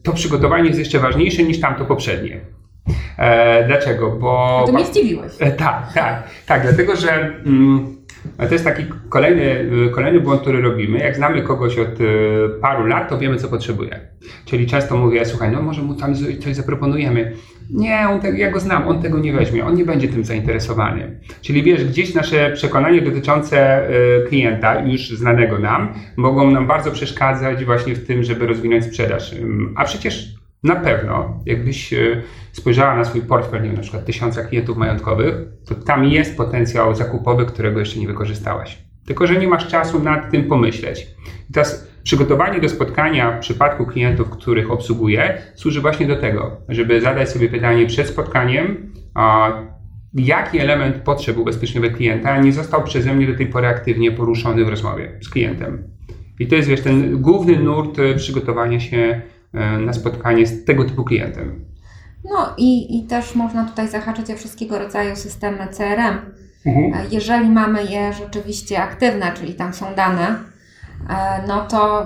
to 0.04 0.14
przygotowanie 0.14 0.68
jest 0.68 0.80
jeszcze 0.80 1.00
ważniejsze 1.00 1.44
niż 1.44 1.60
tamto 1.60 1.86
poprzednie. 1.86 2.40
E, 3.18 3.68
dlaczego? 3.68 4.12
Bo. 4.12 4.64
To 4.68 4.74
mnie 4.74 4.86
zdziwiłeś. 4.86 5.34
E, 5.40 5.52
tak, 5.52 5.94
tak, 5.94 6.24
tak, 6.46 6.64
dlatego 6.64 6.96
że. 6.96 7.12
Mm, 7.46 7.96
to 8.38 8.54
jest 8.54 8.64
taki 8.64 8.84
kolejny, 9.10 9.70
kolejny 9.92 10.20
błąd, 10.20 10.42
który 10.42 10.62
robimy. 10.62 11.00
Jak 11.00 11.16
znamy 11.16 11.42
kogoś 11.42 11.78
od 11.78 11.88
e, 11.88 12.04
paru 12.62 12.86
lat, 12.86 13.10
to 13.10 13.18
wiemy, 13.18 13.38
co 13.38 13.48
potrzebuje. 13.48 14.00
Czyli 14.46 14.68
często 14.68 14.98
mówię, 14.98 15.26
słuchaj, 15.26 15.52
no 15.52 15.62
może 15.62 15.82
mu 15.82 15.94
tam 15.94 16.16
coś 16.16 16.56
zaproponujemy. 16.56 17.32
Nie, 17.70 18.10
on 18.10 18.20
te, 18.20 18.38
ja 18.38 18.52
go 18.52 18.60
znam, 18.60 18.88
on 18.88 19.02
tego 19.02 19.20
nie 19.20 19.34
weźmie, 19.34 19.66
on 19.66 19.76
nie 19.76 19.86
będzie 19.86 20.08
tym 20.08 20.26
zainteresowany. 20.26 21.20
Czyli 21.42 21.64
wiesz, 21.64 21.86
gdzieś 21.86 22.14
nasze 22.14 22.52
przekonanie 22.52 23.02
dotyczące 23.02 23.90
y, 23.90 24.28
klienta, 24.30 24.82
już 24.86 25.10
znanego 25.10 25.60
nam, 25.60 25.94
mogą 26.16 26.52
nam 26.52 26.68
bardzo 26.68 26.92
przeszkadzać 26.92 27.66
właśnie 27.66 27.96
w 27.96 28.08
tym, 28.08 28.24
żeby 28.24 28.48
rozwinąć 28.48 28.86
sprzedaż. 28.86 29.36
A 29.76 29.84
przecież 29.86 30.36
na 30.64 30.76
pewno, 30.76 31.40
jakbyś 31.46 31.94
y, 31.94 32.22
spojrzała 32.52 32.96
na 32.96 33.06
swój 33.06 33.22
portfel, 33.22 33.62
nie 33.62 33.68
wiem, 33.68 33.76
na 33.76 33.82
przykład 33.82 34.06
tysiąca 34.06 34.44
klientów 34.44 34.78
majątkowych, 34.78 35.36
to 35.66 35.76
tam 35.76 36.06
jest 36.06 36.38
potencjał 36.38 36.96
zakupowy, 36.96 37.46
którego 37.46 37.80
jeszcze 37.80 38.00
nie 38.00 38.08
wykorzystałaś. 38.08 38.78
Tylko, 39.06 39.28
że 39.28 39.36
nie 39.36 39.48
masz 39.48 39.68
czasu 39.68 40.04
nad 40.04 40.32
tym 40.32 40.44
pomyśleć. 40.44 41.08
I 41.50 41.54
teraz 41.54 41.88
Przygotowanie 42.06 42.60
do 42.60 42.70
spotkania 42.70 43.32
w 43.32 43.40
przypadku 43.40 43.86
klientów, 43.86 44.30
których 44.30 44.72
obsługuję, 44.72 45.42
służy 45.56 45.82
właśnie 45.82 46.08
do 46.08 46.16
tego, 46.16 46.62
żeby 46.70 47.02
zadać 47.02 47.30
sobie 47.30 47.50
pytanie 47.50 47.86
przed 47.86 48.08
spotkaniem, 48.08 48.94
jaki 50.14 50.60
element 50.60 50.96
potrzeb 50.96 51.38
ubezpieczeniowych 51.38 51.98
klienta 51.98 52.42
nie 52.42 52.54
został 52.54 52.84
przeze 52.84 53.14
mnie 53.14 53.28
do 53.28 53.38
tej 53.38 53.48
pory 53.48 53.68
aktywnie 53.68 54.12
poruszony 54.12 54.66
w 54.66 54.70
rozmowie 54.70 55.20
z 55.22 55.30
klientem. 55.30 55.84
I 56.40 56.48
to 56.48 56.56
jest 56.56 56.68
wiesz, 56.68 56.82
ten 56.82 57.22
główny 57.22 57.60
nurt 57.60 58.00
e, 58.00 58.16
przygotowania 58.16 58.80
się 58.80 59.22
e, 59.54 59.78
na 59.78 59.94
spotkanie 59.94 60.48
z 60.48 60.66
tego 60.66 60.84
typu 60.84 61.04
klientem. 61.04 61.66
No 62.24 62.54
i, 62.58 63.00
i 63.00 63.08
też 63.08 63.36
można 63.36 63.66
tutaj 63.66 63.88
zahaczyć 63.88 64.32
o 64.32 64.36
wszystkiego 64.36 64.80
rodzaju 64.80 65.16
systemy 65.16 65.68
CRM. 65.72 66.18
Mhm. 66.66 66.94
E, 66.94 67.06
jeżeli 67.12 67.50
mamy 67.50 67.84
je 67.84 68.14
rzeczywiście 68.14 68.82
aktywne, 68.82 69.32
czyli 69.34 69.54
tam 69.54 69.74
są 69.74 69.86
dane, 69.96 70.55
no 71.48 71.66
to 71.66 72.06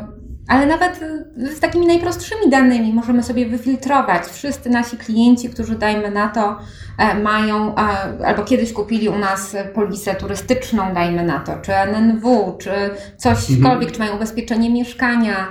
ale 0.50 0.66
nawet 0.66 1.00
z 1.36 1.60
takimi 1.60 1.88
najprostszymi 1.88 2.50
danymi 2.50 2.94
możemy 2.94 3.24
sobie 3.24 3.46
wyfiltrować. 3.46 4.24
Wszyscy 4.24 4.70
nasi 4.70 4.98
klienci, 4.98 5.50
którzy 5.50 5.76
dajmy 5.76 6.12
na 6.12 6.28
to, 6.28 6.58
e, 6.98 7.16
mają 7.16 7.76
e, 7.76 7.80
albo 8.26 8.44
kiedyś 8.44 8.74
kupili 8.74 9.10
u 9.10 9.18
nas 9.18 9.56
polisę 9.74 10.16
turystyczną, 10.16 10.94
dajmy 10.94 11.24
na 11.24 11.40
to, 11.40 11.52
czy 11.62 11.74
NNW, 11.74 12.58
czy 12.60 12.72
cośkolwiek, 13.18 13.64
mhm. 13.64 13.92
czy 13.92 14.00
mają 14.00 14.16
ubezpieczenie 14.16 14.70
mieszkania. 14.70 15.48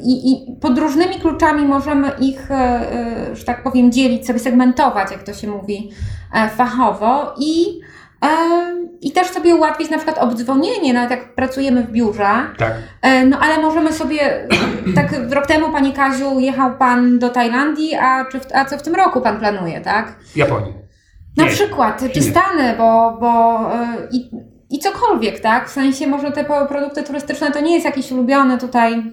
I, 0.00 0.32
I 0.32 0.56
pod 0.60 0.78
różnymi 0.78 1.20
kluczami 1.20 1.66
możemy 1.66 2.10
ich, 2.20 2.48
że 3.32 3.44
tak 3.44 3.62
powiem, 3.62 3.92
dzielić, 3.92 4.26
sobie 4.26 4.38
segmentować, 4.38 5.10
jak 5.10 5.22
to 5.22 5.34
się 5.34 5.48
mówi 5.48 5.90
fachowo 6.56 7.34
i 7.38 7.80
i 9.00 9.12
też 9.12 9.26
sobie 9.26 9.54
ułatwić 9.54 9.90
na 9.90 9.96
przykład 9.96 10.18
obdzwonienie, 10.18 10.92
nawet 10.92 11.10
jak 11.10 11.34
pracujemy 11.34 11.82
w 11.82 11.90
biurze. 11.90 12.28
Tak. 12.58 12.72
E, 13.02 13.26
no 13.26 13.38
ale 13.38 13.62
możemy 13.62 13.92
sobie, 13.92 14.48
tak 14.96 15.06
rok 15.30 15.46
temu 15.46 15.72
Panie 15.72 15.92
Kaziu 15.92 16.40
jechał 16.40 16.76
Pan 16.76 17.18
do 17.18 17.28
Tajlandii, 17.28 17.94
a, 17.94 18.24
czy 18.24 18.40
a 18.54 18.64
co 18.64 18.78
w 18.78 18.82
tym 18.82 18.94
roku 18.94 19.20
Pan 19.20 19.38
planuje, 19.38 19.80
tak? 19.80 20.16
Japonii. 20.36 20.74
Na 21.36 21.44
Nie. 21.44 21.50
przykład, 21.50 22.02
czy 22.14 22.22
Stany, 22.22 22.74
bo, 22.78 23.16
bo 23.20 23.60
e, 23.74 23.86
i, 24.12 24.30
i 24.70 24.78
cokolwiek, 24.78 25.40
tak? 25.40 25.68
W 25.68 25.72
sensie 25.72 26.06
może 26.06 26.32
te 26.32 26.44
produkty 26.44 27.02
turystyczne 27.02 27.50
to 27.50 27.60
nie 27.60 27.74
jest 27.74 27.84
jakiś 27.84 28.12
ulubiony 28.12 28.58
tutaj 28.58 29.12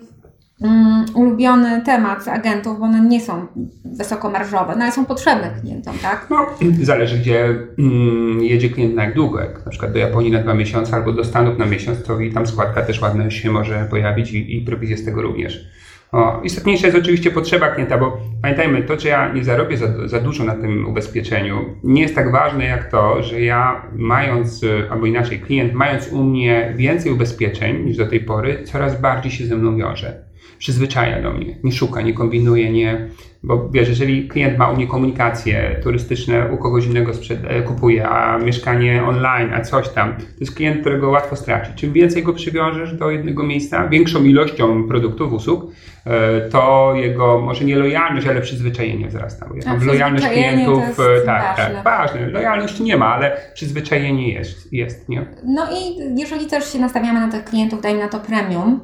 um, 0.61 1.05
ulubiony 1.13 1.81
temat 1.85 2.27
agentów, 2.27 2.79
bo 2.79 2.85
one 2.85 3.01
nie 3.01 3.21
są 3.21 3.47
wysokomarżowe, 3.85 4.75
no 4.75 4.83
ale 4.83 4.91
są 4.91 5.05
potrzebne 5.05 5.51
klientom, 5.61 5.97
tak? 6.01 6.27
No, 6.29 6.45
zależy 6.81 7.17
gdzie 7.17 7.55
um, 7.77 8.43
jedzie 8.43 8.69
klient 8.69 8.95
na 8.95 9.03
jak 9.03 9.15
długo, 9.15 9.39
jak 9.39 9.65
na 9.65 9.71
przykład 9.71 9.91
do 9.91 9.99
Japonii 9.99 10.31
na 10.31 10.39
dwa 10.39 10.53
miesiące 10.53 10.95
albo 10.95 11.13
do 11.13 11.23
Stanów 11.23 11.57
na 11.57 11.65
miesiąc, 11.65 12.03
to 12.03 12.19
i 12.19 12.33
tam 12.33 12.47
składka 12.47 12.81
też 12.81 13.01
ładna 13.01 13.29
się 13.29 13.51
może 13.51 13.87
pojawić 13.89 14.31
i, 14.31 14.57
i 14.57 14.61
prowizja 14.61 14.97
z 14.97 15.05
tego 15.05 15.21
również. 15.21 15.67
O, 16.11 16.41
istotniejsza 16.43 16.87
jest 16.87 16.99
oczywiście 16.99 17.31
potrzeba 17.31 17.69
klienta, 17.69 17.97
bo 17.97 18.17
pamiętajmy, 18.41 18.83
to, 18.83 18.97
czy 18.97 19.07
ja 19.07 19.33
nie 19.33 19.43
zarobię 19.43 19.77
za, 19.77 20.07
za, 20.07 20.19
dużo 20.19 20.43
na 20.43 20.55
tym 20.55 20.87
ubezpieczeniu, 20.87 21.65
nie 21.83 22.01
jest 22.01 22.15
tak 22.15 22.31
ważne 22.31 22.65
jak 22.65 22.91
to, 22.91 23.23
że 23.23 23.41
ja 23.41 23.85
mając, 23.95 24.65
albo 24.89 25.05
inaczej, 25.05 25.39
klient 25.39 25.73
mając 25.73 26.07
u 26.07 26.23
mnie 26.23 26.73
więcej 26.75 27.11
ubezpieczeń 27.11 27.85
niż 27.85 27.97
do 27.97 28.07
tej 28.07 28.19
pory, 28.19 28.63
coraz 28.63 29.01
bardziej 29.01 29.31
się 29.31 29.45
ze 29.45 29.55
mną 29.55 29.77
wiąże 29.77 30.32
przyzwyczaja 30.57 31.21
do 31.21 31.31
mnie, 31.31 31.55
nie 31.63 31.71
szuka, 31.71 32.01
nie 32.01 32.13
kombinuje, 32.13 32.71
nie. 32.71 33.09
Bo 33.45 33.69
wiesz, 33.69 33.89
jeżeli 33.89 34.27
klient 34.27 34.57
ma 34.57 34.71
u 34.71 34.75
mnie 34.75 34.87
komunikacje 34.87 35.79
turystyczne, 35.83 36.51
u 36.51 36.57
kogoś 36.57 36.85
innego 36.85 37.11
e, 37.47 37.61
kupuje, 37.61 38.09
a 38.09 38.37
mieszkanie 38.37 39.03
online, 39.03 39.53
a 39.53 39.61
coś 39.61 39.89
tam, 39.89 40.15
to 40.17 40.23
jest 40.39 40.55
klient, 40.55 40.81
którego 40.81 41.09
łatwo 41.09 41.35
stracić. 41.35 41.75
Czym 41.75 41.93
więcej 41.93 42.23
go 42.23 42.33
przywiążesz 42.33 42.93
do 42.93 43.11
jednego 43.11 43.43
miejsca, 43.43 43.87
większą 43.87 44.23
ilością 44.23 44.87
produktów, 44.87 45.33
usług, 45.33 45.71
e, 46.05 46.49
to 46.49 46.93
jego, 46.95 47.41
może 47.41 47.65
nie 47.65 47.75
lojalność, 47.75 48.27
ale 48.27 48.41
przyzwyczajenie 48.41 49.07
wzrasta. 49.07 49.49
Bo 49.49 49.55
ja 49.55 49.85
lojalność 49.85 50.27
klientów, 50.27 50.99
e, 50.99 51.25
tak, 51.25 51.57
ważne. 51.57 51.73
tak, 51.75 51.83
ważne. 51.83 52.27
Lojalności 52.27 52.83
nie 52.83 52.97
ma, 52.97 53.07
ale 53.07 53.37
przyzwyczajenie 53.53 54.33
jest, 54.33 54.73
jest, 54.73 55.09
nie? 55.09 55.25
No 55.45 55.67
i 55.71 55.97
jeżeli 56.19 56.45
też 56.45 56.73
się 56.73 56.79
nastawiamy 56.79 57.19
na 57.19 57.31
tych 57.31 57.45
klientów, 57.45 57.81
dajmy 57.81 57.99
na 57.99 58.09
to 58.09 58.19
premium, 58.19 58.79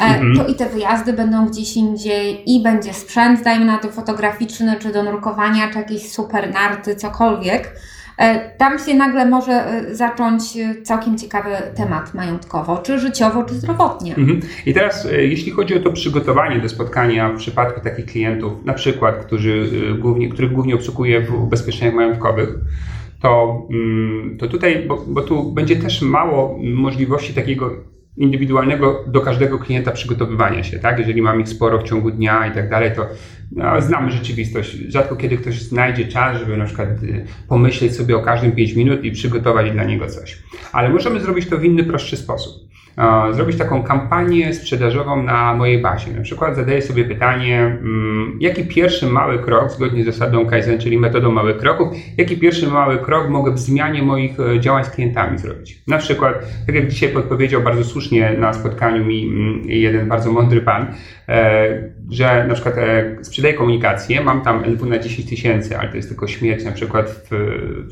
mhm. 0.00 0.36
to 0.36 0.46
i 0.46 0.54
te 0.54 0.68
wyjazdy 0.68 1.12
będą 1.12 1.46
gdzieś 1.46 1.76
indziej 1.76 2.52
i 2.52 2.62
będzie 2.62 2.92
sprzęt, 2.92 3.42
dajmy 3.42 3.64
na 3.64 3.78
to 3.78 3.88
fotograficzny, 3.88 4.76
czy 4.78 4.92
do 4.92 5.02
nurkowania, 5.02 5.70
czy 5.72 5.78
jakieś 5.78 6.12
super 6.12 6.52
narty, 6.52 6.96
cokolwiek. 6.96 7.72
E, 8.18 8.50
tam 8.50 8.78
się 8.78 8.94
nagle 8.94 9.26
może 9.26 9.52
e, 9.52 9.94
zacząć 9.94 10.56
e, 10.56 10.82
całkiem 10.82 11.18
ciekawy 11.18 11.50
temat 11.74 12.14
majątkowo, 12.14 12.78
czy 12.78 12.98
życiowo, 12.98 13.44
czy 13.44 13.54
zdrowotnie. 13.54 14.16
Mhm. 14.16 14.40
I 14.66 14.74
teraz, 14.74 15.08
jeśli 15.18 15.52
chodzi 15.52 15.74
o 15.74 15.80
to 15.80 15.92
przygotowanie 15.92 16.60
do 16.60 16.68
spotkania 16.68 17.32
w 17.32 17.36
przypadku 17.36 17.80
takich 17.80 18.06
klientów, 18.06 18.52
na 18.64 18.74
przykład, 18.74 19.16
którzy 19.16 19.70
głównie, 19.98 20.28
których 20.28 20.52
głównie 20.52 20.74
obsługuję 20.74 21.20
w 21.20 21.34
ubezpieczeniach 21.34 21.94
majątkowych, 21.94 22.48
to, 23.22 23.62
mm, 23.70 24.36
to 24.38 24.46
tutaj, 24.46 24.84
bo, 24.88 25.04
bo 25.06 25.22
tu 25.22 25.52
będzie 25.52 25.76
też 25.76 26.02
mało 26.02 26.58
możliwości 26.62 27.34
takiego 27.34 27.70
indywidualnego 28.16 29.04
do 29.06 29.20
każdego 29.20 29.58
klienta 29.58 29.92
przygotowywania 29.92 30.62
się, 30.62 30.78
tak? 30.78 30.98
Jeżeli 30.98 31.22
mam 31.22 31.40
ich 31.40 31.48
sporo 31.48 31.78
w 31.78 31.82
ciągu 31.82 32.10
dnia 32.10 32.46
i 32.46 32.54
tak 32.54 32.70
dalej, 32.70 32.90
to 32.96 33.06
no, 33.52 33.80
znamy 33.80 34.10
rzeczywistość. 34.10 34.70
Rzadko 34.88 35.16
kiedy 35.16 35.36
ktoś 35.36 35.60
znajdzie 35.60 36.04
czas, 36.08 36.38
żeby 36.38 36.56
na 36.56 36.64
przykład 36.64 36.88
y, 37.02 37.26
pomyśleć 37.48 37.96
sobie 37.96 38.16
o 38.16 38.20
każdym 38.20 38.52
5 38.52 38.72
minut 38.72 39.04
i 39.04 39.10
przygotować 39.10 39.70
dla 39.70 39.84
niego 39.84 40.06
coś. 40.06 40.42
Ale 40.72 40.88
możemy 40.88 41.20
zrobić 41.20 41.46
to 41.46 41.58
w 41.58 41.64
inny, 41.64 41.84
prostszy 41.84 42.16
sposób 42.16 42.66
zrobić 43.32 43.58
taką 43.58 43.82
kampanię 43.82 44.54
sprzedażową 44.54 45.22
na 45.22 45.54
mojej 45.54 45.82
bazie. 45.82 46.12
Na 46.12 46.22
przykład 46.22 46.56
zadaję 46.56 46.82
sobie 46.82 47.04
pytanie, 47.04 47.60
mm, 47.60 48.38
jaki 48.40 48.64
pierwszy 48.64 49.06
mały 49.06 49.38
krok, 49.38 49.70
zgodnie 49.70 50.02
z 50.02 50.06
zasadą 50.06 50.46
Kaizen, 50.46 50.78
czyli 50.78 50.98
metodą 50.98 51.32
małych 51.32 51.56
kroków, 51.58 51.88
jaki 52.16 52.36
pierwszy 52.36 52.66
mały 52.66 52.98
krok 52.98 53.28
mogę 53.28 53.52
w 53.52 53.58
zmianie 53.58 54.02
moich 54.02 54.40
e, 54.40 54.60
działań 54.60 54.84
z 54.84 54.90
klientami 54.90 55.38
zrobić. 55.38 55.82
Na 55.86 55.98
przykład, 55.98 56.34
tak 56.66 56.74
jak 56.74 56.88
dzisiaj 56.88 57.08
podpowiedział 57.08 57.62
bardzo 57.62 57.84
słusznie 57.84 58.36
na 58.38 58.52
spotkaniu 58.52 59.04
mi 59.04 59.28
mm, 59.28 59.62
jeden 59.64 60.08
bardzo 60.08 60.32
mądry 60.32 60.60
pan, 60.60 60.86
e, 61.28 61.95
że 62.10 62.46
na 62.48 62.54
przykład 62.54 62.78
e, 62.78 63.16
sprzedaję 63.24 63.54
komunikację, 63.54 64.20
mam 64.20 64.42
tam 64.42 64.64
NW 64.64 64.86
na 64.86 64.98
10 64.98 65.28
tysięcy, 65.28 65.78
ale 65.78 65.88
to 65.88 65.96
jest 65.96 66.08
tylko 66.08 66.26
śmierć 66.26 66.64
na 66.64 66.72
przykład 66.72 67.10
w, 67.10 67.30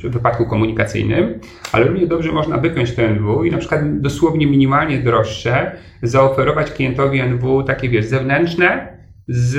w 0.02 0.10
wypadku 0.10 0.46
komunikacyjnym, 0.46 1.40
ale 1.72 1.86
równie 1.86 2.06
dobrze 2.06 2.32
można 2.32 2.58
wypiąć 2.58 2.94
to 2.94 3.02
NW 3.02 3.44
i 3.44 3.50
na 3.50 3.58
przykład 3.58 4.00
dosłownie 4.00 4.46
minimalnie 4.46 4.98
droższe 4.98 5.76
zaoferować 6.02 6.70
klientowi 6.70 7.20
NW 7.20 7.62
takie 7.62 7.88
wiesz, 7.88 8.04
zewnętrzne, 8.04 8.94
z 9.28 9.56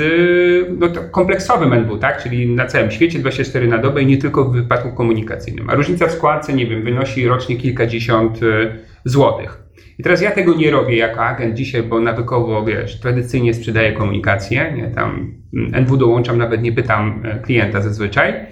no, 0.78 0.88
kompleksowym 1.10 1.72
NW, 1.72 1.98
tak? 1.98 2.22
czyli 2.22 2.54
na 2.54 2.66
całym 2.66 2.90
świecie 2.90 3.18
24 3.18 3.68
na 3.68 3.78
dobę 3.78 4.02
i 4.02 4.06
nie 4.06 4.18
tylko 4.18 4.44
w 4.44 4.52
wypadku 4.52 4.92
komunikacyjnym. 4.92 5.70
A 5.70 5.74
różnica 5.74 6.06
w 6.06 6.12
składce, 6.12 6.52
nie 6.52 6.66
wiem, 6.66 6.82
wynosi 6.82 7.28
rocznie 7.28 7.56
kilkadziesiąt 7.56 8.40
e, 8.42 8.78
złotych. 9.04 9.65
I 9.98 10.02
teraz 10.02 10.22
ja 10.22 10.30
tego 10.30 10.54
nie 10.54 10.70
robię 10.70 10.96
jako 10.96 11.24
agent 11.24 11.54
dzisiaj, 11.54 11.82
bo 11.82 12.00
nawykowo, 12.00 12.64
wiesz, 12.64 13.00
tradycyjnie 13.00 13.54
sprzedaję 13.54 13.92
komunikację, 13.92 14.72
nie, 14.76 14.88
tam 14.88 15.34
NW 15.52 15.96
dołączam, 15.96 16.38
nawet 16.38 16.62
nie 16.62 16.72
pytam 16.72 17.22
e, 17.24 17.38
klienta 17.38 17.80
zazwyczaj, 17.80 18.30
e, 18.30 18.46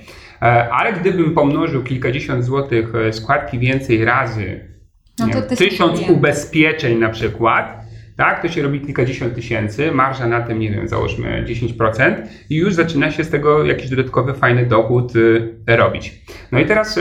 ale 0.73 0.93
gdybym 0.93 1.35
pomnożył 1.35 1.83
kilkadziesiąt 1.83 2.45
złotych 2.45 2.95
e, 2.95 3.13
składki 3.13 3.59
więcej 3.59 4.05
razy 4.05 4.75
no 5.19 5.27
nie, 5.27 5.43
tysiąc 5.43 6.11
ubezpieczeń 6.11 6.99
na 6.99 7.09
przykład, 7.09 7.85
tak, 8.17 8.43
to 8.43 8.49
się 8.49 8.63
robi 8.63 8.81
kilkadziesiąt 8.81 9.35
tysięcy, 9.35 9.93
marża 9.93 10.27
na 10.27 10.41
tym, 10.41 10.59
nie 10.59 10.71
wiem, 10.71 10.89
załóżmy 10.89 11.45
10% 11.49 12.15
i 12.51 12.57
już 12.57 12.75
zaczyna 12.75 13.11
się 13.11 13.25
z 13.25 13.31
tego 13.31 13.65
jakiś 13.65 13.91
dodatkowy, 13.91 14.35
fajny 14.35 14.67
dochód 14.67 15.17
y, 15.17 15.55
robić. 15.67 16.23
No 16.53 16.61
i 16.61 16.67
teraz 16.67 16.99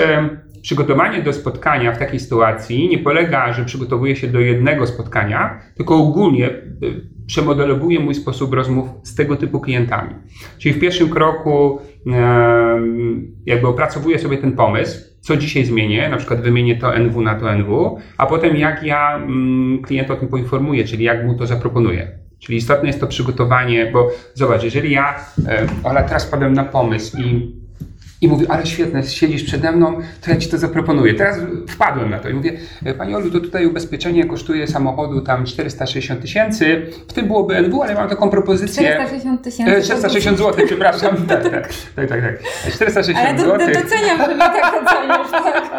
przygotowanie 0.63 1.21
do 1.21 1.33
spotkania 1.33 1.91
w 1.91 1.97
takiej 1.97 2.19
sytuacji 2.19 2.89
nie 2.89 2.97
polega, 2.97 3.53
że 3.53 3.65
przygotowuję 3.65 4.15
się 4.15 4.27
do 4.27 4.39
jednego 4.39 4.87
spotkania, 4.87 5.59
tylko 5.75 5.95
ogólnie 5.95 6.49
y, 6.49 6.73
przemodelowuję 7.27 7.99
mój 7.99 8.15
sposób 8.15 8.53
rozmów 8.53 8.89
z 9.03 9.15
tego 9.15 9.35
typu 9.35 9.59
klientami. 9.59 10.15
Czyli 10.57 10.75
w 10.75 10.79
pierwszym 10.79 11.09
kroku 11.09 11.79
jakby 13.45 13.67
opracowuję 13.67 14.19
sobie 14.19 14.37
ten 14.37 14.51
pomysł, 14.51 14.99
co 15.21 15.37
dzisiaj 15.37 15.65
zmienię, 15.65 16.09
na 16.09 16.17
przykład 16.17 16.41
wymienię 16.41 16.77
to 16.77 16.95
NW 16.95 17.21
na 17.21 17.35
to 17.35 17.55
NW, 17.55 17.97
a 18.17 18.25
potem 18.25 18.55
jak 18.55 18.83
ja 18.83 19.15
mm, 19.15 19.81
klienta 19.81 20.13
o 20.13 20.17
tym 20.17 20.27
poinformuję, 20.27 20.83
czyli 20.83 21.03
jak 21.03 21.25
mu 21.25 21.37
to 21.37 21.47
zaproponuję. 21.47 22.19
Czyli 22.39 22.57
istotne 22.57 22.87
jest 22.87 22.99
to 22.99 23.07
przygotowanie, 23.07 23.89
bo 23.93 24.09
zobacz, 24.33 24.63
jeżeli 24.63 24.91
ja, 24.91 25.15
ale 25.83 26.03
teraz 26.03 26.25
padłem 26.25 26.53
na 26.53 26.63
pomysł 26.63 27.17
i 27.17 27.62
i 28.23 28.27
mówi, 28.27 28.47
ale 28.47 28.65
świetne, 28.65 29.03
siedzisz 29.03 29.43
przede 29.43 29.71
mną, 29.71 30.01
to 30.21 30.31
ja 30.31 30.37
ci 30.37 30.49
to 30.49 30.57
zaproponuję. 30.57 31.13
Teraz 31.13 31.37
wpadłem 31.69 32.09
na 32.09 32.19
to 32.19 32.29
i 32.29 32.33
mówię, 32.33 32.57
e, 32.85 32.93
Pani 32.93 33.15
Olu, 33.15 33.31
to 33.31 33.39
tutaj 33.39 33.65
ubezpieczenie 33.65 34.25
kosztuje 34.25 34.67
samochodu 34.67 35.21
tam 35.21 35.45
460 35.45 36.21
tysięcy, 36.21 36.85
w 37.07 37.13
tym 37.13 37.27
byłoby 37.27 37.55
NW, 37.55 37.83
ale 37.83 37.93
mam 37.93 38.09
taką 38.09 38.29
propozycję. 38.29 38.83
460 38.83 39.41
tysięcy. 39.41 39.81
460 39.81 40.37
zł, 40.37 40.65
przepraszam. 40.65 41.17
tak, 41.27 41.43
tak, 41.43 41.69
tak, 41.95 42.09
tak, 42.09 42.21
tak. 42.21 42.39
460 42.73 43.27
ale 43.29 43.39
zł. 43.39 43.53
Ale 43.53 43.67
doceniam, 43.67 44.17
że 44.17 44.33
mi 44.33 44.39
tak 44.39 44.73
oceniasz, 44.83 45.31
tak. 45.31 45.71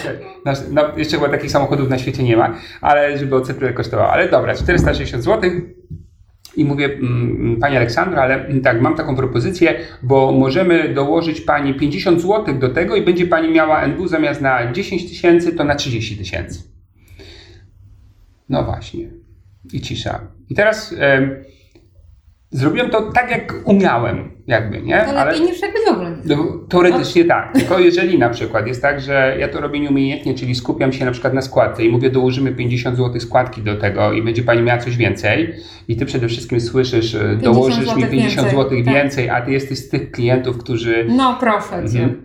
okay. 0.00 0.18
no, 0.44 0.52
no, 0.70 0.82
jeszcze 0.96 1.16
chyba 1.16 1.28
takich 1.28 1.50
samochodów 1.50 1.88
na 1.88 1.98
świecie 1.98 2.22
nie 2.22 2.36
ma, 2.36 2.54
ale 2.80 3.18
żeby 3.18 3.36
odsetek 3.36 3.74
kosztowało. 3.74 4.12
Ale 4.12 4.28
dobra, 4.28 4.54
460 4.54 5.24
zł 5.24 5.50
i 6.56 6.64
mówię, 6.64 6.84
mm, 6.84 7.36
mm, 7.40 7.56
Pani 7.56 7.76
Aleksandro, 7.76 8.22
ale 8.22 8.46
tak, 8.62 8.80
mam 8.80 8.96
taką 8.96 9.16
propozycję, 9.16 9.74
bo 10.02 10.32
możemy 10.32 10.94
dołożyć 10.94 11.40
Pani 11.40 11.74
50 11.74 12.20
zł 12.20 12.58
do 12.58 12.68
tego 12.68 12.96
i 12.96 13.02
będzie 13.02 13.26
Pani 13.26 13.48
miała 13.48 13.82
NW 13.82 14.08
zamiast 14.08 14.40
na 14.40 14.72
10 14.72 15.08
tysięcy, 15.08 15.52
to 15.52 15.64
na 15.64 15.74
30 15.74 16.16
tysięcy. 16.16 16.62
No 18.48 18.64
właśnie. 18.64 19.08
I 19.72 19.80
cisza. 19.80 20.20
I 20.48 20.54
teraz 20.54 20.94
zrobiłem 22.50 22.90
to 22.90 23.12
tak, 23.12 23.30
jak 23.30 23.54
umiałem, 23.64 24.35
jakby, 24.46 24.82
nie? 24.82 24.98
To 24.98 25.12
lepiej 25.12 25.18
Ale, 25.18 25.40
niż 25.40 25.62
jakbyś 25.62 25.82
w 25.86 25.88
ogóle 25.88 26.16
no, 26.24 26.58
Teoretycznie 26.68 27.24
no. 27.24 27.28
tak. 27.28 27.52
Tylko 27.54 27.78
jeżeli 27.78 28.18
na 28.18 28.28
przykład 28.30 28.66
jest 28.66 28.82
tak, 28.82 29.00
że 29.00 29.36
ja 29.40 29.48
to 29.48 29.60
robię 29.60 29.80
nieumiejętnie, 29.80 30.34
czyli 30.34 30.54
skupiam 30.54 30.92
się 30.92 31.04
na 31.04 31.10
przykład 31.10 31.34
na 31.34 31.42
składce 31.42 31.84
i 31.84 31.88
mówię, 31.88 32.10
dołożymy 32.10 32.52
50 32.52 32.96
zł 32.96 33.20
składki 33.20 33.62
do 33.62 33.76
tego 33.76 34.12
i 34.12 34.22
będzie 34.22 34.42
pani 34.42 34.62
miała 34.62 34.78
coś 34.78 34.96
więcej 34.96 35.54
i 35.88 35.96
ty 35.96 36.06
przede 36.06 36.28
wszystkim 36.28 36.60
słyszysz, 36.60 37.14
e, 37.14 37.36
dołożysz 37.36 37.96
mi 37.96 38.06
50 38.06 38.50
zł 38.50 38.70
więcej, 38.70 38.94
więcej 38.94 39.26
tak. 39.26 39.42
a 39.42 39.46
ty 39.46 39.52
jesteś 39.52 39.78
z 39.78 39.88
tych 39.88 40.10
klientów, 40.10 40.58
którzy... 40.58 41.06
No 41.08 41.36
proszę 41.40 41.68
cię. 41.92 42.02
Mhm. 42.02 42.22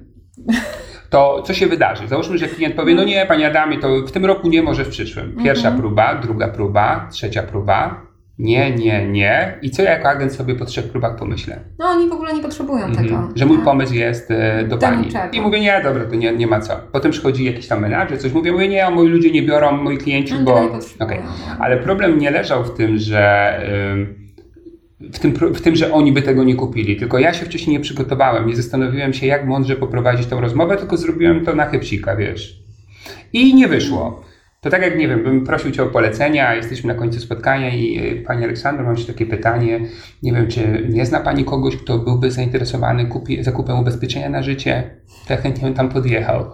to 1.09 1.43
co 1.45 1.53
się 1.53 1.67
wydarzy? 1.67 2.07
Załóżmy, 2.07 2.37
że 2.37 2.47
klient 2.47 2.75
powie, 2.75 2.95
no 2.95 3.03
nie, 3.03 3.25
panie 3.25 3.47
Adamie, 3.47 3.79
to 3.79 3.87
w 4.07 4.11
tym 4.11 4.25
roku 4.25 4.49
nie, 4.49 4.63
może 4.63 4.85
w 4.85 4.89
przyszłym. 4.89 5.37
Pierwsza 5.43 5.67
mhm. 5.67 5.81
próba, 5.81 6.15
druga 6.15 6.47
próba, 6.47 7.07
trzecia 7.11 7.43
próba, 7.43 8.10
nie, 8.41 8.75
nie, 8.75 9.07
nie. 9.07 9.59
I 9.61 9.71
co 9.71 9.83
ja 9.83 9.91
jako 9.91 10.09
agent 10.09 10.33
sobie 10.33 10.55
po 10.55 10.65
trzech 10.65 10.85
próbach 10.85 11.15
pomyślę? 11.15 11.59
No 11.79 11.85
oni 11.85 12.09
w 12.09 12.13
ogóle 12.13 12.33
nie 12.33 12.41
potrzebują 12.41 12.85
mhm. 12.85 13.07
tego. 13.07 13.29
Że 13.35 13.45
mój 13.45 13.57
pomysł 13.57 13.93
jest 13.93 14.31
e, 14.31 14.63
do 14.63 14.77
pani. 14.77 15.09
I 15.33 15.41
mówię, 15.41 15.59
nie, 15.59 15.81
dobra, 15.83 16.05
to 16.05 16.15
nie, 16.15 16.33
nie 16.33 16.47
ma 16.47 16.59
co. 16.59 16.73
Potem 16.91 17.11
przychodzi 17.11 17.45
jakiś 17.45 17.67
tam 17.67 17.81
menadżer, 17.81 18.19
coś 18.19 18.33
mówię, 18.33 18.51
mówię, 18.51 18.67
nie, 18.67 18.89
moi 18.89 19.07
ludzie 19.07 19.31
nie 19.31 19.41
biorą, 19.41 19.71
moi 19.71 19.97
klienci, 19.97 20.33
oni 20.33 20.43
bo... 20.43 20.71
Okay. 20.99 21.17
No. 21.23 21.55
Ale 21.59 21.77
problem 21.77 22.19
nie 22.19 22.31
leżał 22.31 22.63
w 22.63 22.73
tym, 22.77 22.97
że... 22.97 23.55
w 25.13 25.19
tym, 25.19 25.33
w 25.33 25.61
tym, 25.61 25.75
że 25.75 25.93
oni 25.93 26.11
by 26.11 26.21
tego 26.21 26.43
nie 26.43 26.55
kupili. 26.55 26.95
Tylko 26.95 27.19
ja 27.19 27.33
się 27.33 27.45
wcześniej 27.45 27.77
nie 27.77 27.83
przygotowałem, 27.83 28.47
nie 28.47 28.55
zastanowiłem 28.55 29.13
się, 29.13 29.27
jak 29.27 29.45
mądrze 29.45 29.75
poprowadzić 29.75 30.27
tą 30.27 30.41
rozmowę, 30.41 30.77
tylko 30.77 30.97
zrobiłem 30.97 31.45
to 31.45 31.55
na 31.55 31.65
chybcika, 31.65 32.15
wiesz. 32.15 32.63
I 33.33 33.55
nie 33.55 33.67
wyszło. 33.67 34.30
To 34.63 34.69
tak 34.69 34.81
jak, 34.81 34.97
nie 34.97 35.07
wiem, 35.07 35.23
bym 35.23 35.45
prosił 35.45 35.71
Cię 35.71 35.83
o 35.83 35.87
polecenia, 35.87 36.55
jesteśmy 36.55 36.93
na 36.93 36.99
końcu 36.99 37.19
spotkania 37.19 37.69
i 37.69 37.99
y, 37.99 38.23
Pani 38.27 38.43
Aleksandro, 38.43 38.85
mam 38.85 38.95
Ci 38.95 39.05
takie 39.05 39.25
pytanie. 39.25 39.79
Nie 40.23 40.33
wiem, 40.33 40.47
czy 40.47 40.87
nie 40.89 41.05
zna 41.05 41.19
Pani 41.19 41.45
kogoś, 41.45 41.77
kto 41.77 41.97
byłby 41.97 42.31
zainteresowany 42.31 43.05
kupi, 43.05 43.43
zakupem 43.43 43.79
ubezpieczenia 43.79 44.29
na 44.29 44.43
życie? 44.43 44.83
Ja 45.29 45.37
chętnie 45.37 45.63
bym 45.63 45.73
tam 45.73 45.89
podjechał. 45.89 46.51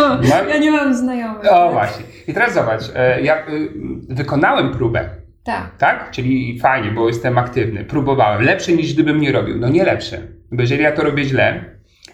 No, 0.00 0.44
ja 0.48 0.58
nie 0.58 0.70
mam 0.70 0.94
znajomych. 0.94 1.40
O, 1.40 1.64
tak? 1.64 1.72
właśnie. 1.72 2.04
I 2.28 2.34
teraz 2.34 2.54
zobacz, 2.54 2.82
e, 2.94 3.22
ja 3.22 3.48
y, 3.48 3.68
wykonałem 4.08 4.72
próbę. 4.72 5.10
Tak. 5.44 5.76
Tak? 5.78 6.10
Czyli 6.10 6.60
fajnie, 6.60 6.90
bo 6.90 7.08
jestem 7.08 7.38
aktywny. 7.38 7.84
Próbowałem. 7.84 8.42
Lepszy 8.42 8.76
niż 8.76 8.94
gdybym 8.94 9.20
nie 9.20 9.32
robił. 9.32 9.56
No 9.58 9.68
nie 9.68 9.84
lepszy. 9.84 10.38
Bo 10.52 10.62
jeżeli 10.62 10.82
ja 10.82 10.92
to 10.92 11.02
robię 11.02 11.24
źle, 11.24 11.64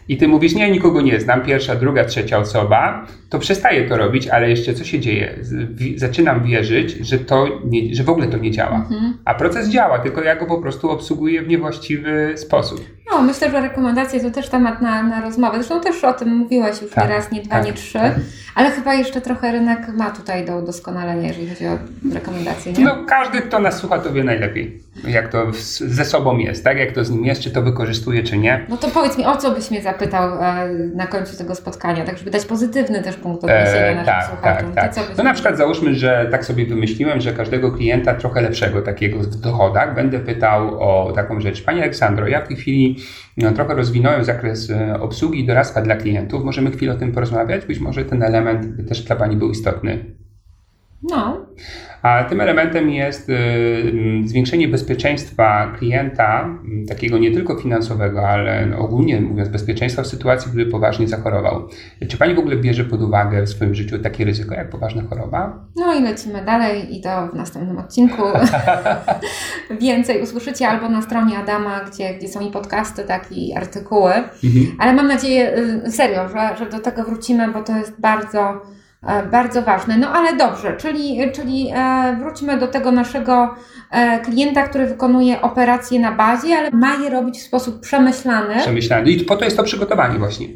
i 0.07 0.17
ty 0.17 0.27
mówisz, 0.27 0.55
nie, 0.55 0.71
nikogo 0.71 1.01
nie 1.01 1.19
znam, 1.19 1.41
pierwsza, 1.41 1.75
druga, 1.75 2.05
trzecia 2.05 2.37
osoba, 2.37 3.07
to 3.29 3.39
przestaję 3.39 3.89
to 3.89 3.97
robić, 3.97 4.27
ale 4.27 4.49
jeszcze 4.49 4.73
co 4.73 4.83
się 4.83 4.99
dzieje? 4.99 5.39
Zaczynam 5.95 6.43
wierzyć, 6.43 6.91
że 6.91 7.19
to 7.19 7.47
nie, 7.65 7.95
że 7.95 8.03
w 8.03 8.09
ogóle 8.09 8.27
to 8.27 8.37
nie 8.37 8.51
działa. 8.51 8.75
Mhm. 8.75 9.17
A 9.25 9.33
proces 9.33 9.69
działa, 9.69 9.99
tylko 9.99 10.23
ja 10.23 10.35
go 10.35 10.45
po 10.45 10.61
prostu 10.61 10.89
obsługuję 10.89 11.41
w 11.41 11.47
niewłaściwy 11.47 12.33
sposób. 12.35 12.81
No, 13.11 13.21
myślę, 13.21 13.51
że 13.51 13.61
rekomendacje 13.61 14.19
to 14.19 14.31
też 14.31 14.49
temat 14.49 14.81
na, 14.81 15.03
na 15.03 15.21
rozmowę. 15.21 15.57
Zresztą 15.57 15.81
też 15.81 16.03
o 16.03 16.13
tym 16.13 16.35
mówiłaś 16.35 16.81
już 16.81 16.91
tak, 16.91 17.03
nie 17.03 17.15
raz, 17.15 17.31
nie 17.31 17.41
dwa, 17.41 17.55
tak, 17.55 17.65
nie 17.65 17.73
trzy. 17.73 17.93
Tak. 17.93 18.15
Ale 18.55 18.71
chyba 18.71 18.93
jeszcze 18.93 19.21
trochę 19.21 19.51
rynek 19.51 19.87
ma 19.93 20.11
tutaj 20.11 20.45
do 20.45 20.61
doskonalenia, 20.61 21.27
jeżeli 21.27 21.49
chodzi 21.49 21.67
o 21.67 21.77
rekomendacje. 22.13 22.73
Nie? 22.73 22.85
No, 22.85 23.05
każdy, 23.07 23.41
kto 23.41 23.59
nas 23.59 23.77
słucha, 23.77 23.99
to 23.99 24.13
wie 24.13 24.23
najlepiej, 24.23 24.81
jak 25.07 25.31
to 25.31 25.51
ze 25.87 26.05
sobą 26.05 26.37
jest, 26.37 26.63
tak? 26.63 26.77
Jak 26.77 26.91
to 26.91 27.05
z 27.05 27.11
nim 27.11 27.25
jest, 27.25 27.41
czy 27.41 27.51
to 27.51 27.61
wykorzystuje, 27.61 28.23
czy 28.23 28.37
nie. 28.37 28.65
No 28.69 28.77
to 28.77 28.87
powiedz 28.87 29.17
mi, 29.17 29.25
o 29.25 29.37
co 29.37 29.51
byś 29.51 29.71
mnie 29.71 29.81
zapytał 29.81 30.43
e, 30.43 30.69
na 30.95 31.07
końcu 31.07 31.37
tego 31.37 31.55
spotkania, 31.55 32.05
tak 32.05 32.17
żeby 32.17 32.31
dać 32.31 32.45
pozytywny 32.45 33.03
też 33.03 33.15
punkt 33.15 33.43
odniesienia 33.43 33.87
e, 33.87 33.95
naszym 33.95 34.05
tak, 34.05 34.25
słuchaczom. 34.29 34.73
Tak, 34.73 34.95
tak. 34.95 35.05
No 35.17 35.23
na 35.23 35.33
przykład 35.33 35.57
załóżmy, 35.57 35.95
że 35.95 36.27
tak 36.31 36.45
sobie 36.45 36.65
wymyśliłem, 36.65 37.21
że 37.21 37.33
każdego 37.33 37.71
klienta 37.71 38.13
trochę 38.13 38.41
lepszego 38.41 38.81
takiego 38.81 39.19
w 39.19 39.35
dochodach 39.35 39.95
będę 39.95 40.19
pytał 40.19 40.79
o 40.79 41.11
taką 41.11 41.41
rzecz. 41.41 41.63
Panie 41.63 41.81
Aleksandro, 41.81 42.27
ja 42.27 42.41
w 42.41 42.47
tej 42.47 42.57
chwili 42.57 42.97
no, 43.37 43.51
trochę 43.51 43.73
rozwinąłem 43.73 44.23
zakres 44.23 44.69
e, 44.69 44.99
obsługi 44.99 45.39
i 45.39 45.45
doradztwa 45.45 45.81
dla 45.81 45.95
klientów. 45.95 46.43
Możemy 46.43 46.71
chwilę 46.71 46.93
o 46.93 46.97
tym 46.97 47.11
porozmawiać? 47.11 47.65
Być 47.65 47.79
może 47.79 48.05
ten 48.05 48.23
element 48.23 48.89
też 48.89 49.01
dla 49.01 49.15
Pani 49.15 49.37
był 49.37 49.51
istotny. 49.51 50.24
No. 51.03 51.45
A 52.01 52.23
tym 52.23 52.41
elementem 52.41 52.89
jest 52.89 53.29
y, 53.29 53.33
zwiększenie 54.25 54.67
bezpieczeństwa 54.67 55.73
klienta, 55.77 56.49
takiego 56.87 57.17
nie 57.17 57.31
tylko 57.31 57.55
finansowego, 57.55 58.29
ale 58.29 58.65
no, 58.65 58.77
ogólnie 58.77 59.21
mówiąc, 59.21 59.49
bezpieczeństwa 59.49 60.03
w 60.03 60.07
sytuacji, 60.07 60.51
gdy 60.51 60.65
poważnie 60.65 61.07
zachorował. 61.07 61.67
Czy 62.07 62.17
Pani 62.17 62.35
w 62.35 62.39
ogóle 62.39 62.55
bierze 62.55 62.85
pod 62.85 63.01
uwagę 63.01 63.43
w 63.43 63.49
swoim 63.49 63.75
życiu 63.75 63.99
takie 63.99 64.25
ryzyko 64.25 64.55
jak 64.55 64.69
poważna 64.69 65.03
choroba? 65.09 65.65
No 65.75 65.93
i 65.93 66.01
lecimy 66.01 66.45
dalej 66.45 66.97
i 66.97 67.01
to 67.01 67.27
w 67.27 67.33
następnym 67.33 67.77
odcinku 67.77 68.23
więcej 69.81 70.21
usłyszycie 70.21 70.67
albo 70.67 70.89
na 70.89 71.01
stronie 71.01 71.37
Adama, 71.37 71.81
gdzie, 71.91 72.13
gdzie 72.13 72.27
są 72.27 72.39
i 72.39 72.51
podcasty, 72.51 73.03
tak 73.03 73.31
i 73.31 73.55
artykuły. 73.55 74.13
Mhm. 74.13 74.75
Ale 74.79 74.93
mam 74.93 75.07
nadzieję, 75.07 75.57
y, 75.85 75.91
serio, 75.91 76.29
że, 76.29 76.57
że 76.57 76.69
do 76.69 76.79
tego 76.79 77.03
wrócimy, 77.03 77.51
bo 77.51 77.63
to 77.63 77.77
jest 77.77 78.01
bardzo 78.01 78.61
bardzo 79.31 79.61
ważne. 79.61 79.97
No 79.97 80.09
ale 80.09 80.37
dobrze, 80.37 80.77
czyli, 80.77 81.31
czyli 81.31 81.71
e, 81.75 82.17
wróćmy 82.19 82.57
do 82.57 82.67
tego 82.67 82.91
naszego 82.91 83.55
e, 83.91 84.19
klienta, 84.19 84.67
który 84.67 84.85
wykonuje 84.85 85.41
operacje 85.41 85.99
na 85.99 86.11
bazie, 86.11 86.55
ale 86.55 86.71
ma 86.71 86.95
je 87.03 87.09
robić 87.09 87.37
w 87.39 87.43
sposób 87.43 87.79
przemyślany. 87.79 88.55
Przemyślany. 88.59 89.11
I 89.11 89.25
po 89.25 89.35
to 89.35 89.45
jest 89.45 89.57
to 89.57 89.63
przygotowanie 89.63 90.19
właśnie. 90.19 90.47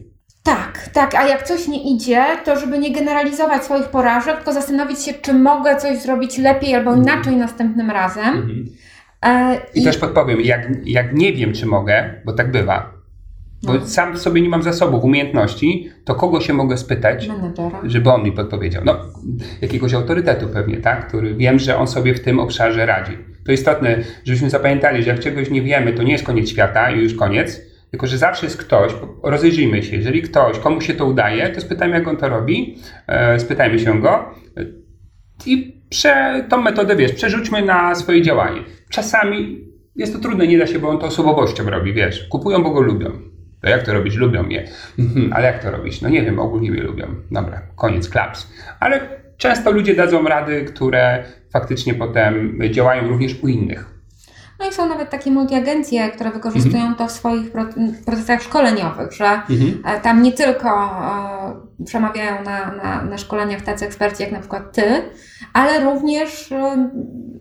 Tak, 0.44 0.90
tak, 0.94 1.16
a 1.16 1.28
jak 1.28 1.44
coś 1.44 1.68
nie 1.68 1.96
idzie, 1.96 2.26
to 2.46 2.60
żeby 2.60 2.80
nie 2.80 2.92
generalizować 2.92 3.64
swoich 3.64 3.88
porażek, 3.88 4.36
tylko 4.36 4.54
zastanowić 4.54 5.04
się, 5.04 5.14
czy 5.14 5.34
mogę 5.34 5.76
coś 5.76 5.98
zrobić 5.98 6.38
lepiej 6.38 6.76
albo 6.76 6.94
mhm. 6.94 7.08
inaczej 7.08 7.36
następnym 7.36 7.92
razem. 7.92 8.26
Mhm. 8.26 8.66
I, 9.74 9.80
I, 9.80 9.84
też 9.84 9.98
podpowiem, 9.98 10.42
jak, 10.42 10.68
jak 10.86 11.14
nie 11.14 11.34
wiem, 11.34 11.54
czy 11.54 11.66
mogę, 11.66 12.14
bo 12.26 12.34
tak 12.34 12.52
bywa, 12.52 12.99
bo 13.63 13.74
no. 13.74 13.86
sam 13.86 14.17
sobie 14.17 14.41
nie 14.41 14.50
mam 14.50 14.63
zasobów, 14.63 15.04
umiejętności, 15.04 15.89
to 16.06 16.15
kogo 16.15 16.41
się 16.41 16.54
mogę 16.54 16.78
spytać, 16.78 17.28
Menedżera. 17.28 17.82
żeby 17.84 18.10
on 18.10 18.24
mi 18.24 18.32
podpowiedział? 18.32 18.84
No, 18.86 18.95
jakiegoś 19.62 19.93
autorytetu 19.93 20.48
pewnie, 20.48 20.78
tak? 20.78 21.08
Który 21.08 21.36
wiem, 21.36 21.60
że 21.60 21.78
on 21.78 21.88
sobie 21.88 22.13
w 22.13 22.19
tym 22.19 22.39
obszarze 22.39 22.86
radzi. 22.86 23.17
To 23.45 23.52
istotne, 23.52 24.04
żebyśmy 24.24 24.50
zapamiętali, 24.50 25.04
że 25.04 25.10
jak 25.10 25.19
czegoś 25.19 25.50
nie 25.50 25.62
wiemy, 25.62 25.93
to 25.93 26.04
nie 26.04 26.12
jest 26.12 26.26
koniec 26.26 26.50
świata 26.50 26.91
i 26.91 27.04
już 27.04 27.13
koniec, 27.13 27.62
tylko 27.91 28.08
że 28.08 28.17
zawsze 28.17 28.45
jest 28.45 28.58
ktoś, 28.58 28.93
rozejrzyjmy 29.24 29.84
się, 29.84 29.95
jeżeli 29.95 30.22
ktoś, 30.22 30.60
komu 30.60 30.82
się 30.82 30.93
to 30.93 31.06
udaje, 31.06 31.50
to 31.50 31.62
spytajmy, 31.62 31.95
jak 31.95 32.08
on 32.08 32.17
to 32.17 32.30
robi, 32.30 32.78
e, 33.08 33.39
spytajmy 33.39 33.80
się 33.80 34.02
go 34.02 34.36
i 35.45 35.82
prze, 35.89 36.45
tą 36.50 36.62
metodę, 36.62 36.95
wiesz, 36.95 37.13
przerzućmy 37.13 37.62
na 37.62 37.95
swoje 37.95 38.22
działanie. 38.22 38.62
Czasami 38.89 39.65
jest 39.95 40.13
to 40.13 40.19
trudne, 40.19 40.48
nie 40.48 40.58
da 40.58 40.67
się, 40.67 40.80
bo 40.80 40.89
on 40.89 41.00
to 41.00 41.06
osobowością 41.06 41.69
robi, 41.69 41.93
wiesz, 41.93 42.28
kupują, 42.28 42.63
bo 42.63 42.72
go 42.72 42.82
lubią. 42.82 43.29
To 43.62 43.69
jak 43.69 43.84
to 43.84 43.93
robić? 43.93 44.15
Lubią 44.15 44.43
mnie. 44.43 44.67
Mhm, 45.00 45.34
ale 45.34 45.45
jak 45.48 45.63
to 45.63 45.72
robić? 45.72 46.02
No 46.02 46.10
nie 46.10 46.22
wiem, 46.22 46.39
ogólnie 46.39 46.72
mnie 46.72 46.84
lubią. 46.84 47.08
Dobra, 47.32 47.62
koniec, 47.76 48.10
klaps. 48.10 48.54
Ale 48.80 49.00
często 49.38 49.72
ludzie 49.72 49.95
dadzą 49.95 50.24
rady, 50.24 50.65
które 50.65 51.24
faktycznie 51.54 51.93
potem 51.93 52.60
działają 52.72 53.08
również 53.08 53.43
u 53.43 53.48
innych. 53.48 53.99
No 54.60 54.69
i 54.69 54.74
są 54.74 54.89
nawet 54.89 55.10
takie 55.10 55.32
multiagencje, 55.32 56.10
które 56.10 56.32
wykorzystują 56.32 56.78
mhm. 56.78 56.95
to 56.95 57.08
w 57.08 57.12
swoich 57.12 57.52
procesach 58.06 58.43
szkoleniowych, 58.43 59.12
że 59.12 59.26
mhm. 59.26 59.82
E, 59.86 60.00
tam 60.00 60.22
nie 60.22 60.32
tylko 60.32 60.69
e, 60.69 61.86
przemawiają 61.86 62.43
na, 62.43 62.72
na, 62.72 63.02
na 63.02 63.17
szkoleniach 63.17 63.62
tacy 63.62 63.86
eksperci 63.86 64.24
jak 64.24 64.32
na 64.32 64.39
przykład 64.39 64.72
ty, 64.74 64.84
ale 65.54 65.80
również 65.80 66.52
e, 66.52 66.89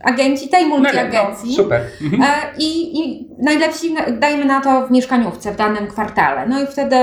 agenci 0.04 0.48
tej 0.48 0.66
multiagencji. 0.66 1.50
No, 1.50 1.56
super. 1.62 1.82
Mhm. 2.02 2.22
I, 2.58 3.00
I 3.00 3.28
najlepsi 3.38 3.94
dajmy 4.18 4.44
na 4.44 4.60
to 4.60 4.86
w 4.86 4.90
mieszkaniówce 4.90 5.52
w 5.52 5.56
danym 5.56 5.86
kwartale. 5.86 6.46
No 6.46 6.62
i 6.62 6.66
wtedy 6.66 6.96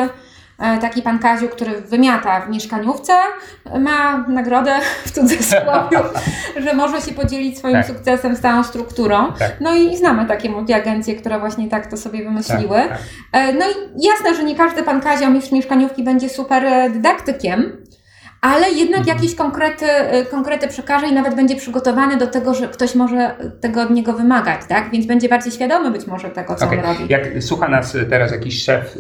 taki 0.58 1.02
pan 1.02 1.20
Kaziu, 1.20 1.50
który 1.50 1.82
wymiata 1.82 2.42
w 2.42 2.50
mieszkaniówce, 2.50 3.14
ma 3.80 4.26
nagrodę 4.28 4.80
w 5.06 5.12
cudzysłowie, 5.12 6.00
że 6.66 6.74
może 6.74 7.02
się 7.02 7.12
podzielić 7.12 7.58
swoim 7.58 7.74
tak. 7.74 7.88
sukcesem 7.88 8.36
z 8.36 8.40
całą 8.40 8.64
strukturą. 8.64 9.34
Tak. 9.40 9.52
No 9.62 9.76
i 9.76 9.98
znamy 9.98 10.26
takie 10.26 10.50
multiagencje, 10.50 11.16
które 11.16 11.40
właśnie 11.40 11.70
tak 11.70 11.88
to 11.88 11.98
sobie 11.98 12.24
wymyśliły. 12.24 12.78
Tak, 12.78 12.90
tak. 12.90 13.00
E, 13.32 13.54
no 13.54 13.66
i 13.66 14.06
jasne, 14.06 14.36
że 14.36 14.44
nie 14.44 14.56
każdy 14.56 14.84
pan 14.84 15.02
Kazio 15.02 15.30
mistrz 15.30 15.52
mieszkaniówki 15.52 16.04
będzie 16.04 16.30
super 16.30 16.66
e, 16.66 16.90
dydaktykiem, 16.90 17.78
ale 18.46 18.70
jednak 18.70 19.00
mhm. 19.00 19.18
jakieś 19.18 19.36
konkrety, 19.36 19.86
y, 20.22 20.26
konkrety 20.26 20.68
przekaże 20.68 21.08
i 21.08 21.14
nawet 21.14 21.36
będzie 21.36 21.56
przygotowany 21.56 22.18
do 22.18 22.28
tego, 22.28 22.54
że 22.54 22.68
ktoś 22.68 22.96
może 22.96 23.36
tego 23.62 23.82
od 23.82 23.90
niego 23.90 24.14
wymagać, 24.14 24.62
tak? 24.70 24.92
Więc 24.92 25.06
będzie 25.06 25.30
bardziej 25.30 25.52
świadomy 25.52 25.92
być 25.92 26.08
może 26.08 26.30
tego, 26.30 26.56
co 26.56 26.66
okay. 26.66 26.80
on 26.80 26.86
robi. 26.86 27.06
Jak 27.10 27.44
słucha 27.44 27.68
nas 27.68 27.98
teraz 28.10 28.32
jakiś 28.32 28.64
szef 28.64 28.98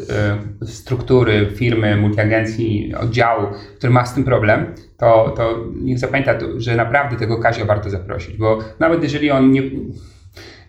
y, 0.61 0.65
struktury, 0.65 1.51
firmy, 1.55 1.97
multiagencji, 1.97 2.95
oddziału, 2.95 3.47
który 3.77 3.93
ma 3.93 4.05
z 4.05 4.13
tym 4.13 4.23
problem, 4.23 4.75
to, 4.97 5.33
to 5.37 5.63
niech 5.75 5.99
zapamięta, 5.99 6.33
że 6.57 6.75
naprawdę 6.75 7.15
tego 7.15 7.39
Kazia 7.39 7.65
warto 7.65 7.89
zaprosić, 7.89 8.37
bo 8.37 8.59
nawet 8.79 9.03
jeżeli 9.03 9.31
on 9.31 9.51
nie 9.51 9.61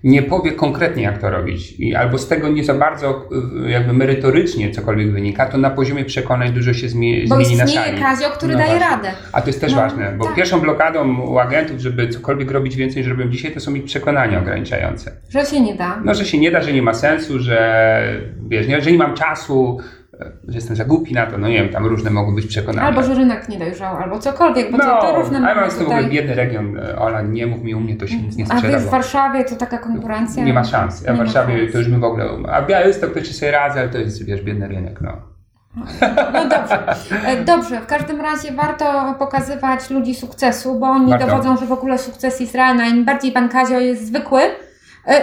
nie 0.04 0.22
powie 0.22 0.52
konkretnie, 0.52 1.02
jak 1.02 1.18
to 1.18 1.30
robić, 1.30 1.80
I 1.80 1.94
albo 1.94 2.18
z 2.18 2.28
tego 2.28 2.48
nie 2.48 2.64
za 2.64 2.74
bardzo 2.74 3.28
y, 3.66 3.70
jakby 3.70 3.92
merytorycznie 3.92 4.70
cokolwiek 4.70 5.12
wynika, 5.12 5.46
to 5.46 5.59
na 5.59 5.70
poziomie 5.70 6.04
przekonań 6.04 6.52
dużo 6.52 6.74
się 6.74 6.88
zmieni, 6.88 7.28
bo 7.28 7.35
zmieni 7.37 7.56
na 7.56 7.66
sali. 7.66 7.92
Bo 7.96 8.02
Kazio, 8.02 8.30
który 8.30 8.52
no 8.52 8.59
daje 8.59 8.78
radę. 8.78 9.12
A 9.32 9.40
to 9.40 9.46
jest 9.46 9.61
też 9.61 9.72
no, 9.72 9.78
ważne, 9.78 10.14
bo 10.18 10.24
tak. 10.24 10.35
pierwszą 10.35 10.61
blokadą 10.61 11.20
u 11.20 11.38
agentów, 11.38 11.80
żeby 11.80 12.09
cokolwiek 12.09 12.50
robić 12.50 12.76
więcej 12.76 13.02
niż 13.02 13.11
robią 13.11 13.28
dzisiaj, 13.28 13.52
to 13.52 13.61
są 13.61 13.74
ich 13.74 13.85
przekonania 13.85 14.38
ograniczające. 14.38 15.12
Że 15.28 15.44
się 15.44 15.61
nie 15.61 15.74
da. 15.74 16.00
No, 16.04 16.14
że 16.14 16.24
się 16.24 16.38
nie 16.38 16.50
da, 16.50 16.62
że 16.62 16.72
nie 16.72 16.82
ma 16.82 16.94
sensu, 16.94 17.38
że 17.38 18.20
wiesz, 18.48 18.68
nie, 18.68 18.80
że 18.80 18.92
nie 18.92 18.98
mam 18.98 19.14
czasu, 19.14 19.78
że 20.48 20.55
jestem 20.55 20.76
za 20.76 20.85
głupi 20.85 21.14
na 21.14 21.26
to, 21.26 21.38
no 21.38 21.48
nie 21.48 21.55
wiem, 21.55 21.68
tam 21.68 21.87
różne 21.87 22.11
mogą 22.11 22.35
być 22.35 22.46
przekonania. 22.46 22.88
Albo, 22.88 23.02
że 23.02 23.14
rynek 23.14 23.48
nie 23.48 23.59
dojrzał, 23.59 23.96
albo 23.96 24.18
cokolwiek, 24.18 24.72
bo 24.72 24.79
no, 24.79 24.85
to, 24.85 25.00
to 25.00 25.22
różne 25.22 25.38
ale 25.38 25.61
mam 25.61 25.70
z 25.70 25.76
tym 25.76 25.88
biedny 26.11 26.35
region, 26.35 26.81
Ola, 26.98 27.22
nie 27.22 27.46
mów 27.46 27.62
mi 27.62 27.74
u 27.74 27.81
mnie, 27.81 27.96
to 27.96 28.07
się 28.07 28.16
nic 28.16 28.37
nie 28.37 28.46
sprzeda. 28.46 28.76
A 28.76 28.81
w 28.81 28.90
Warszawie 28.90 29.44
to 29.44 29.57
taka 29.57 29.79
konkurencja? 29.79 30.44
Nie 30.44 30.55
ma 30.55 30.64
szans. 30.64 31.02
Ja 31.02 31.14
w 31.14 31.18
Warszawie 31.18 31.59
szans. 31.59 31.72
to 31.72 31.79
już 31.79 31.88
my 31.88 31.98
w 31.98 32.05
ogóle, 32.05 32.29
a 32.52 32.62
Białystok 32.62 33.14
to 33.14 33.24
się 33.24 33.35
sobie 33.35 33.50
radzę, 33.50 33.81
ale 33.81 33.88
to 33.88 33.98
jest, 33.98 34.24
wiesz, 34.24 34.42
biedny 34.42 34.68
rynek, 34.68 35.00
no. 35.00 35.37
No 36.33 36.48
dobrze. 36.48 36.96
E, 37.26 37.44
dobrze, 37.44 37.81
w 37.81 37.87
każdym 37.87 38.20
razie 38.20 38.52
warto 38.52 39.14
pokazywać 39.18 39.90
ludzi 39.90 40.14
sukcesu, 40.14 40.79
bo 40.79 40.87
oni 40.87 41.11
warto. 41.11 41.26
dowodzą, 41.26 41.57
że 41.57 41.66
w 41.66 41.72
ogóle 41.72 41.98
sukces 41.98 42.40
jest 42.40 42.55
realny. 42.55 42.88
Im 42.88 43.05
bardziej 43.05 43.33
pan 43.33 43.48
Kazio 43.48 43.81
jest 43.81 44.07
zwykły, 44.07 44.40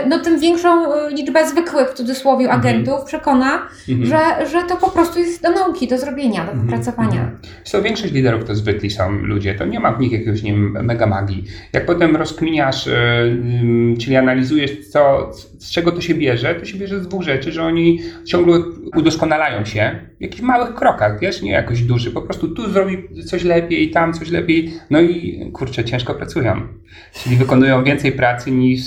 no 0.10 0.19
tym 0.19 0.39
większą 0.39 0.93
e, 0.93 1.10
liczbę 1.10 1.48
zwykłych 1.48 1.89
w 1.89 1.93
cudzysłowie 1.93 2.46
mhm. 2.46 2.62
agentów 2.62 3.06
przekona, 3.06 3.67
mhm. 3.89 4.06
że, 4.06 4.48
że 4.48 4.63
to 4.63 4.78
po 4.78 4.91
prostu 4.91 5.19
jest 5.19 5.43
do 5.43 5.52
nauki, 5.52 5.88
do 5.88 5.98
zrobienia, 5.98 6.46
do 6.46 6.52
mhm. 6.52 6.62
wypracowania. 6.62 7.32
Co 7.63 7.82
większość 7.82 8.13
liderów 8.13 8.43
to 8.46 8.56
zwykli 8.56 8.89
są 8.89 9.12
ludzie, 9.12 9.56
to 9.56 9.65
nie 9.65 9.80
ma 9.80 9.91
w 9.91 10.00
nich 10.00 10.12
jakiegoś 10.12 10.43
nie 10.43 10.54
mega 10.58 11.06
magii. 11.06 11.43
Jak 11.74 11.86
potem 11.86 12.15
rozkminiasz, 12.15 12.86
yy, 12.86 13.98
czyli 13.98 14.15
analizujesz, 14.15 14.89
co, 14.89 15.32
z 15.60 15.72
czego 15.72 15.91
to 15.91 16.02
się 16.02 16.13
bierze, 16.13 16.56
to 16.56 16.65
się 16.65 16.78
bierze 16.78 17.00
z 17.00 17.08
dwóch 17.08 17.24
rzeczy, 17.24 17.52
że 17.52 17.63
oni 17.63 18.00
ciągle 18.26 18.60
udoskonalają 18.96 19.65
się 19.65 20.00
w 20.19 20.22
jakichś 20.22 20.41
małych 20.41 20.76
krokach, 20.76 21.19
wiesz, 21.19 21.41
nie 21.41 21.52
jakoś 21.52 21.82
duży, 21.82 22.12
po 22.12 22.22
prostu 22.22 22.48
tu 22.48 22.69
zrobi 22.69 22.98
coś 23.26 23.43
lepiej, 23.43 23.91
tam 23.91 24.13
coś 24.13 24.30
lepiej, 24.30 24.74
no 24.89 25.02
i 25.02 25.41
kurczę, 25.54 25.84
ciężko 25.84 26.13
pracują. 26.13 26.67
Czyli 27.13 27.36
wykonują 27.36 27.84
więcej 27.84 28.12
pracy 28.12 28.52
niż 28.52 28.82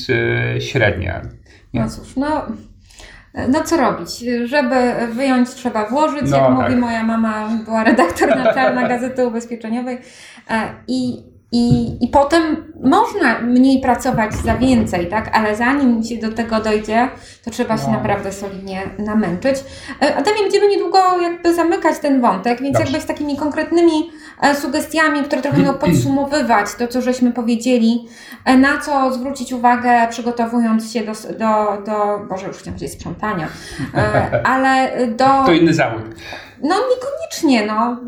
średnio 0.58 0.85
średnia. 0.86 1.22
Nie? 1.74 1.80
No 1.80 1.90
cóż, 1.90 2.16
no, 2.16 2.46
no 3.48 3.64
co 3.64 3.76
robić? 3.76 4.24
Żeby 4.44 4.92
wyjąć, 5.12 5.50
trzeba 5.50 5.88
włożyć. 5.88 6.30
No, 6.30 6.36
jak 6.36 6.46
tak. 6.46 6.54
mówi 6.54 6.76
moja 6.76 7.02
mama, 7.02 7.48
była 7.64 7.84
redaktor 7.84 8.36
naczelna 8.44 8.88
Gazety 8.88 9.26
Ubezpieczeniowej. 9.26 9.98
E, 10.50 10.74
I 10.88 11.24
i, 11.52 11.96
I 12.04 12.08
potem 12.08 12.72
można 12.82 13.38
mniej 13.38 13.80
pracować 13.80 14.34
za 14.34 14.56
więcej, 14.56 15.06
tak? 15.06 15.36
Ale 15.36 15.56
zanim 15.56 16.04
się 16.04 16.16
do 16.16 16.32
tego 16.32 16.60
dojdzie, 16.60 17.08
to 17.44 17.50
trzeba 17.50 17.76
no. 17.76 17.82
się 17.82 17.90
naprawdę 17.90 18.32
solidnie 18.32 18.82
namęczyć. 18.98 19.56
E, 20.02 20.16
Adamie, 20.16 20.40
będziemy 20.42 20.68
niedługo 20.68 20.98
jakby 21.22 21.54
zamykać 21.54 21.98
ten 21.98 22.20
wątek, 22.20 22.62
więc 22.62 22.78
Dobrze. 22.78 22.92
jakby 22.92 23.04
z 23.04 23.06
takimi 23.06 23.36
konkretnymi 23.36 24.10
e, 24.42 24.54
sugestiami, 24.54 25.22
które 25.22 25.42
trochę 25.42 25.62
miały 25.62 25.78
podsumowywać 25.78 26.74
to, 26.78 26.88
co 26.88 27.02
żeśmy 27.02 27.32
powiedzieli, 27.32 28.08
e, 28.44 28.56
na 28.56 28.78
co 28.78 29.12
zwrócić 29.12 29.52
uwagę, 29.52 30.06
przygotowując 30.10 30.92
się 30.92 31.00
do, 31.04 31.12
do, 31.12 31.82
do 31.86 32.26
Boże, 32.28 32.46
już 32.46 32.56
chciałam 32.56 32.78
powiedzieć 32.78 32.92
sprzątania, 32.92 33.48
ale 34.54 34.90
do... 35.06 35.24
To 35.46 35.52
inny 35.52 35.74
zawód. 35.74 36.02
No 36.62 36.74
niekoniecznie, 36.74 37.66
no. 37.66 38.00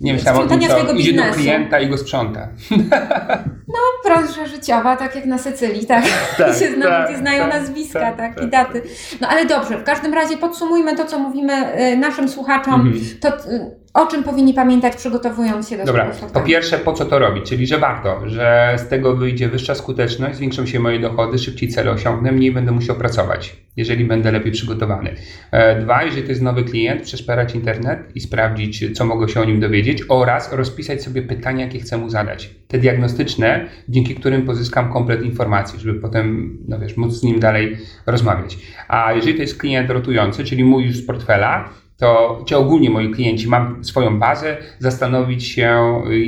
Nie 0.00 0.12
myślałam 0.12 0.42
o 0.42 0.46
tym, 0.46 0.60
co 0.60 0.92
idzie 0.92 1.12
do 1.12 1.22
klienta 1.32 1.80
i 1.80 1.88
go 1.88 1.98
sprząta. 1.98 2.48
No, 3.72 3.78
branża 4.04 4.46
życiowa, 4.46 4.96
tak 4.96 5.14
jak 5.14 5.26
na 5.26 5.38
Sycylii, 5.38 5.86
tak. 5.86 6.04
tak 6.38 6.48
się 6.58 6.72
zna, 6.74 6.86
tak, 6.86 7.18
znają 7.18 7.44
tak, 7.44 7.54
nazwiska, 7.54 8.00
tak, 8.00 8.16
tak, 8.16 8.32
i 8.32 8.40
tak. 8.40 8.50
daty. 8.50 8.82
No 9.20 9.28
ale 9.28 9.46
dobrze, 9.46 9.78
w 9.78 9.84
każdym 9.84 10.14
razie 10.14 10.36
podsumujmy 10.36 10.96
to, 10.96 11.04
co 11.04 11.18
mówimy 11.18 11.80
y, 11.80 11.96
naszym 11.96 12.28
słuchaczom. 12.28 12.74
Mhm. 12.74 13.00
To 13.20 13.28
y, 13.28 13.76
o 13.94 14.06
czym 14.06 14.24
powinni 14.24 14.54
pamiętać, 14.54 14.96
przygotowując 14.96 15.68
się 15.68 15.76
do 15.76 15.84
Dobra, 15.84 16.10
po 16.34 16.40
pierwsze, 16.40 16.78
po 16.78 16.92
co 16.92 17.04
to 17.04 17.18
robić? 17.18 17.48
Czyli, 17.48 17.66
że 17.66 17.78
warto, 17.78 18.28
że 18.28 18.76
z 18.78 18.88
tego 18.88 19.16
wyjdzie 19.16 19.48
wyższa 19.48 19.74
skuteczność, 19.74 20.36
zwiększą 20.36 20.66
się 20.66 20.80
moje 20.80 21.00
dochody, 21.00 21.38
szybciej 21.38 21.68
cele 21.68 21.90
osiągnę, 21.90 22.32
mniej 22.32 22.52
będę 22.52 22.72
musiał 22.72 22.96
pracować. 22.96 23.56
jeżeli 23.76 24.04
będę 24.04 24.32
lepiej 24.32 24.52
przygotowany. 24.52 25.14
E, 25.50 25.80
dwa, 25.80 26.02
jeżeli 26.02 26.22
to 26.22 26.28
jest 26.28 26.42
nowy 26.42 26.64
klient, 26.64 27.02
przeszperać 27.02 27.54
internet 27.54 27.98
i 28.14 28.20
sprawdzić, 28.20 28.96
co 28.96 29.04
mogę 29.04 29.28
się 29.28 29.40
o 29.40 29.44
nim 29.44 29.60
dowiedzieć 29.60 30.02
oraz 30.08 30.52
rozpisać 30.52 31.02
sobie 31.02 31.22
pytania, 31.22 31.64
jakie 31.64 31.78
chcę 31.78 31.98
mu 31.98 32.10
zadać. 32.10 32.50
Te 32.68 32.78
diagnostyczne, 32.78 33.66
dzięki 33.88 34.14
którym 34.14 34.42
pozyskam 34.42 34.92
komplet 34.92 35.22
informacji, 35.22 35.80
żeby 35.80 36.00
potem, 36.00 36.58
no 36.68 36.78
wiesz, 36.78 36.96
móc 36.96 37.12
z 37.12 37.22
nim 37.22 37.40
dalej 37.40 37.76
rozmawiać. 38.06 38.58
A 38.88 39.12
jeżeli 39.12 39.34
to 39.34 39.42
jest 39.42 39.58
klient 39.58 39.90
rotujący, 39.90 40.44
czyli 40.44 40.64
mój 40.64 40.84
już 40.84 40.96
z 40.96 41.06
portfela, 41.06 41.68
to 42.00 42.42
czy 42.46 42.56
ogólnie 42.56 42.90
moi 42.90 43.10
klienci, 43.10 43.48
mam 43.48 43.84
swoją 43.84 44.18
bazę, 44.18 44.56
zastanowić 44.78 45.48
się, 45.48 46.02
y, 46.10 46.18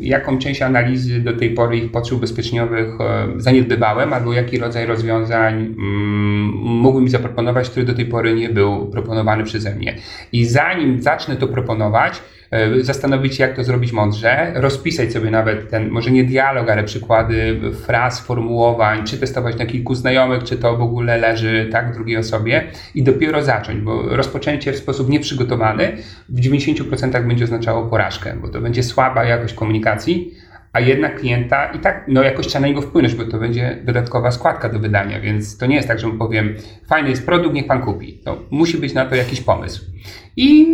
jaką 0.00 0.38
część 0.38 0.62
analizy 0.62 1.20
do 1.20 1.36
tej 1.36 1.50
pory 1.50 1.76
ich 1.76 1.90
potrzeb 1.90 2.18
ubezpieczeniowych 2.18 3.00
e, 3.00 3.28
zaniedbywałem, 3.36 4.12
albo 4.12 4.32
jaki 4.32 4.58
rodzaj 4.58 4.86
rozwiązań 4.86 5.54
mm, 5.54 6.42
mógłbym 6.64 7.08
zaproponować, 7.08 7.70
który 7.70 7.86
do 7.86 7.94
tej 7.94 8.06
pory 8.06 8.34
nie 8.34 8.48
był 8.48 8.86
proponowany 8.86 9.44
przeze 9.44 9.74
mnie. 9.74 9.96
I 10.32 10.44
zanim 10.44 11.02
zacznę 11.02 11.36
to 11.36 11.48
proponować, 11.48 12.22
E, 12.52 12.82
zastanowić 12.82 13.36
się, 13.36 13.44
jak 13.44 13.56
to 13.56 13.64
zrobić 13.64 13.92
mądrze, 13.92 14.52
rozpisać 14.54 15.12
sobie 15.12 15.30
nawet 15.30 15.70
ten, 15.70 15.90
może 15.90 16.10
nie 16.10 16.24
dialog, 16.24 16.70
ale 16.70 16.84
przykłady 16.84 17.60
fraz, 17.86 18.20
formułowań, 18.20 19.04
czy 19.04 19.18
testować 19.18 19.58
na 19.58 19.66
kilku 19.66 19.94
znajomych, 19.94 20.44
czy 20.44 20.56
to 20.56 20.76
w 20.76 20.82
ogóle 20.82 21.18
leży 21.18 21.68
tak 21.72 21.94
drugiej 21.94 22.16
osobie 22.16 22.64
i 22.94 23.02
dopiero 23.02 23.42
zacząć, 23.42 23.80
bo 23.80 24.02
rozpoczęcie 24.02 24.72
w 24.72 24.76
sposób 24.76 25.08
nieprzygotowany 25.22 25.96
w 26.28 26.40
90% 26.40 27.26
będzie 27.26 27.44
oznaczało 27.44 27.86
porażkę, 27.86 28.36
bo 28.42 28.48
to 28.48 28.60
będzie 28.60 28.82
słaba 28.82 29.24
jakość 29.24 29.54
komunikacji, 29.54 30.34
a 30.72 30.80
jednak 30.80 31.20
klienta 31.20 31.66
i 31.66 31.78
tak 31.78 32.04
no, 32.08 32.22
jakoś 32.22 32.46
trzeba 32.46 32.60
na 32.60 32.66
niego 32.66 32.82
wpłynąć, 32.82 33.14
bo 33.14 33.24
to 33.24 33.38
będzie 33.38 33.82
dodatkowa 33.84 34.30
składka 34.30 34.68
do 34.68 34.78
wydania, 34.78 35.20
więc 35.20 35.58
to 35.58 35.66
nie 35.66 35.76
jest 35.76 35.88
tak, 35.88 35.98
że 35.98 36.06
mu 36.06 36.18
powiem, 36.18 36.54
fajny 36.88 37.10
jest 37.10 37.26
produkt, 37.26 37.54
niech 37.54 37.66
pan 37.66 37.82
kupi. 37.82 38.20
To 38.24 38.38
musi 38.50 38.78
być 38.78 38.94
na 38.94 39.06
to 39.06 39.14
jakiś 39.14 39.40
pomysł. 39.40 39.84
I 40.36 40.66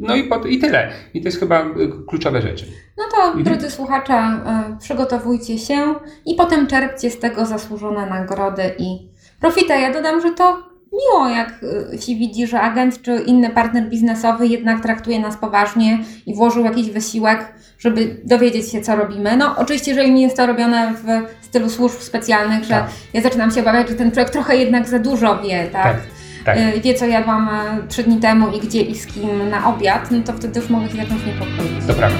no 0.00 0.16
i, 0.16 0.30
i 0.48 0.58
tyle. 0.58 0.90
I 1.14 1.20
to 1.20 1.28
jest 1.28 1.40
chyba 1.40 1.66
y, 1.66 2.06
kluczowe 2.08 2.42
rzeczy. 2.42 2.66
No 2.98 3.04
to, 3.16 3.24
mhm. 3.24 3.44
drodzy 3.44 3.70
słuchacze, 3.70 4.40
y, 4.74 4.78
przygotowujcie 4.78 5.58
się 5.58 5.94
i 6.26 6.34
potem 6.34 6.66
czerpcie 6.66 7.10
z 7.10 7.18
tego 7.18 7.46
zasłużone 7.46 8.06
nagrody 8.06 8.62
i 8.78 9.10
profita. 9.40 9.76
Ja 9.76 9.92
dodam, 9.92 10.20
że 10.20 10.30
to 10.30 10.69
miło, 10.92 11.28
jak 11.28 11.60
y, 11.94 12.02
się 12.02 12.14
widzi, 12.14 12.46
że 12.46 12.60
agent 12.60 13.02
czy 13.02 13.22
inny 13.26 13.50
partner 13.50 13.88
biznesowy 13.88 14.46
jednak 14.46 14.82
traktuje 14.82 15.20
nas 15.20 15.36
poważnie 15.36 15.98
i 16.26 16.34
włożył 16.34 16.64
jakiś 16.64 16.90
wysiłek, 16.90 17.54
żeby 17.78 18.20
dowiedzieć 18.24 18.72
się, 18.72 18.80
co 18.80 18.96
robimy. 18.96 19.36
No, 19.36 19.56
oczywiście, 19.58 19.90
jeżeli 19.90 20.12
nie 20.12 20.22
jest 20.22 20.36
to 20.36 20.46
robione 20.46 20.94
w 20.94 21.06
stylu 21.46 21.70
służb 21.70 22.00
specjalnych, 22.00 22.64
że 22.64 22.70
tak. 22.70 22.90
ja 23.14 23.20
zaczynam 23.20 23.50
się 23.50 23.60
obawiać, 23.60 23.88
że 23.88 23.94
ten 23.94 24.10
człowiek 24.10 24.30
trochę 24.30 24.56
jednak 24.56 24.88
za 24.88 24.98
dużo 24.98 25.42
wie, 25.42 25.66
tak? 25.72 25.82
tak 25.82 25.96
tak. 26.44 26.58
Y, 26.58 26.80
wie 26.80 26.94
co 26.94 27.06
jadłam 27.06 27.48
e, 27.48 27.88
trzy 27.88 28.02
dni 28.02 28.20
temu 28.20 28.48
i 28.48 28.60
gdzie 28.60 28.82
i 28.82 28.94
z 28.94 29.06
kim 29.06 29.48
na 29.50 29.66
obiad, 29.66 30.10
no 30.10 30.20
to 30.20 30.32
wtedy 30.32 30.60
już 30.60 30.70
mogę 30.70 30.88
się 30.88 30.96
zacząć 30.96 31.26
niepokoić. 31.26 31.96
Prawda. 31.96 32.18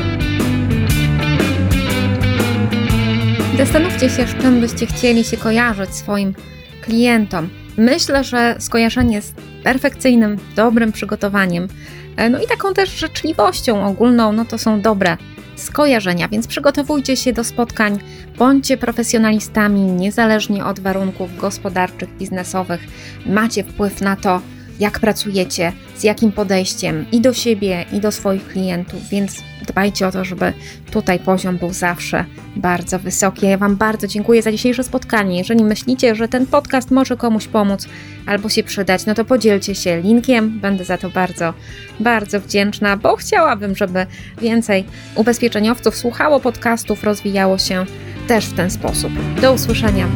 Zastanówcie 3.59 4.09
się, 4.09 4.26
z 4.26 4.42
czym 4.42 4.61
byście 4.61 4.87
chcieli 4.87 5.24
się 5.24 5.37
kojarzyć 5.37 5.94
swoim 5.94 6.35
klientom. 6.83 7.60
Myślę, 7.76 8.24
że 8.24 8.56
skojarzenie 8.59 9.22
z 9.22 9.33
perfekcyjnym, 9.64 10.38
dobrym 10.56 10.92
przygotowaniem, 10.92 11.68
e, 12.16 12.30
no 12.30 12.42
i 12.42 12.46
taką 12.46 12.74
też 12.74 12.90
życzliwością 12.90 13.87
ogólną, 13.87 14.33
no 14.33 14.44
to 14.44 14.59
są 14.59 14.80
dobre 14.80 15.16
skojarzenia, 15.56 16.28
więc 16.28 16.46
przygotowujcie 16.46 17.16
się 17.16 17.33
do 17.33 17.44
spotkań, 17.44 17.98
bądźcie 18.38 18.76
profesjonalistami 18.76 19.80
niezależnie 19.80 20.64
od 20.64 20.80
warunków 20.80 21.37
gospodarczych, 21.37 22.16
biznesowych. 22.16 22.80
Macie 23.26 23.64
wpływ 23.64 24.00
na 24.00 24.16
to, 24.16 24.40
jak 24.81 25.01
pracujecie, 25.01 25.73
z 25.97 26.05
jakim 26.05 26.33
podejściem 26.33 27.07
i 27.12 27.21
do 27.21 27.33
siebie, 27.33 27.85
i 27.93 28.01
do 28.01 28.12
swoich 28.12 28.49
klientów, 28.49 29.09
więc 29.09 29.43
dbajcie 29.66 30.07
o 30.07 30.12
to, 30.12 30.25
żeby 30.25 30.53
tutaj 30.90 31.19
poziom 31.19 31.57
był 31.57 31.73
zawsze 31.73 32.25
bardzo 32.57 32.99
wysoki. 32.99 33.47
Ja 33.47 33.59
Wam 33.59 33.77
bardzo 33.77 34.07
dziękuję 34.07 34.43
za 34.43 34.53
dzisiejsze 34.53 34.85
spotkanie. 34.85 35.38
Jeżeli 35.38 35.64
myślicie, 35.64 36.14
że 36.14 36.29
ten 36.29 36.47
podcast 36.47 36.90
może 36.90 37.16
komuś 37.16 37.47
pomóc 37.47 37.88
albo 38.27 38.49
się 38.49 38.62
przydać, 38.62 39.07
no 39.07 39.14
to 39.14 39.25
podzielcie 39.25 39.75
się 39.75 40.01
linkiem. 40.01 40.61
Będę 40.61 40.85
za 40.85 40.99
to 40.99 41.11
bardzo, 41.11 41.55
bardzo 42.01 42.40
wdzięczna, 42.40 42.97
bo 42.97 43.16
chciałabym, 43.16 43.77
żeby 43.77 44.07
więcej 44.40 44.85
ubezpieczeniowców 45.14 45.97
słuchało 45.97 46.40
podcastów, 46.40 47.05
rozwijało 47.05 47.59
się 47.59 47.87
też 48.29 48.47
w 48.47 48.57
ten 48.57 48.71
sposób. 48.71 49.12
Do 49.40 49.53
usłyszenia. 49.53 50.09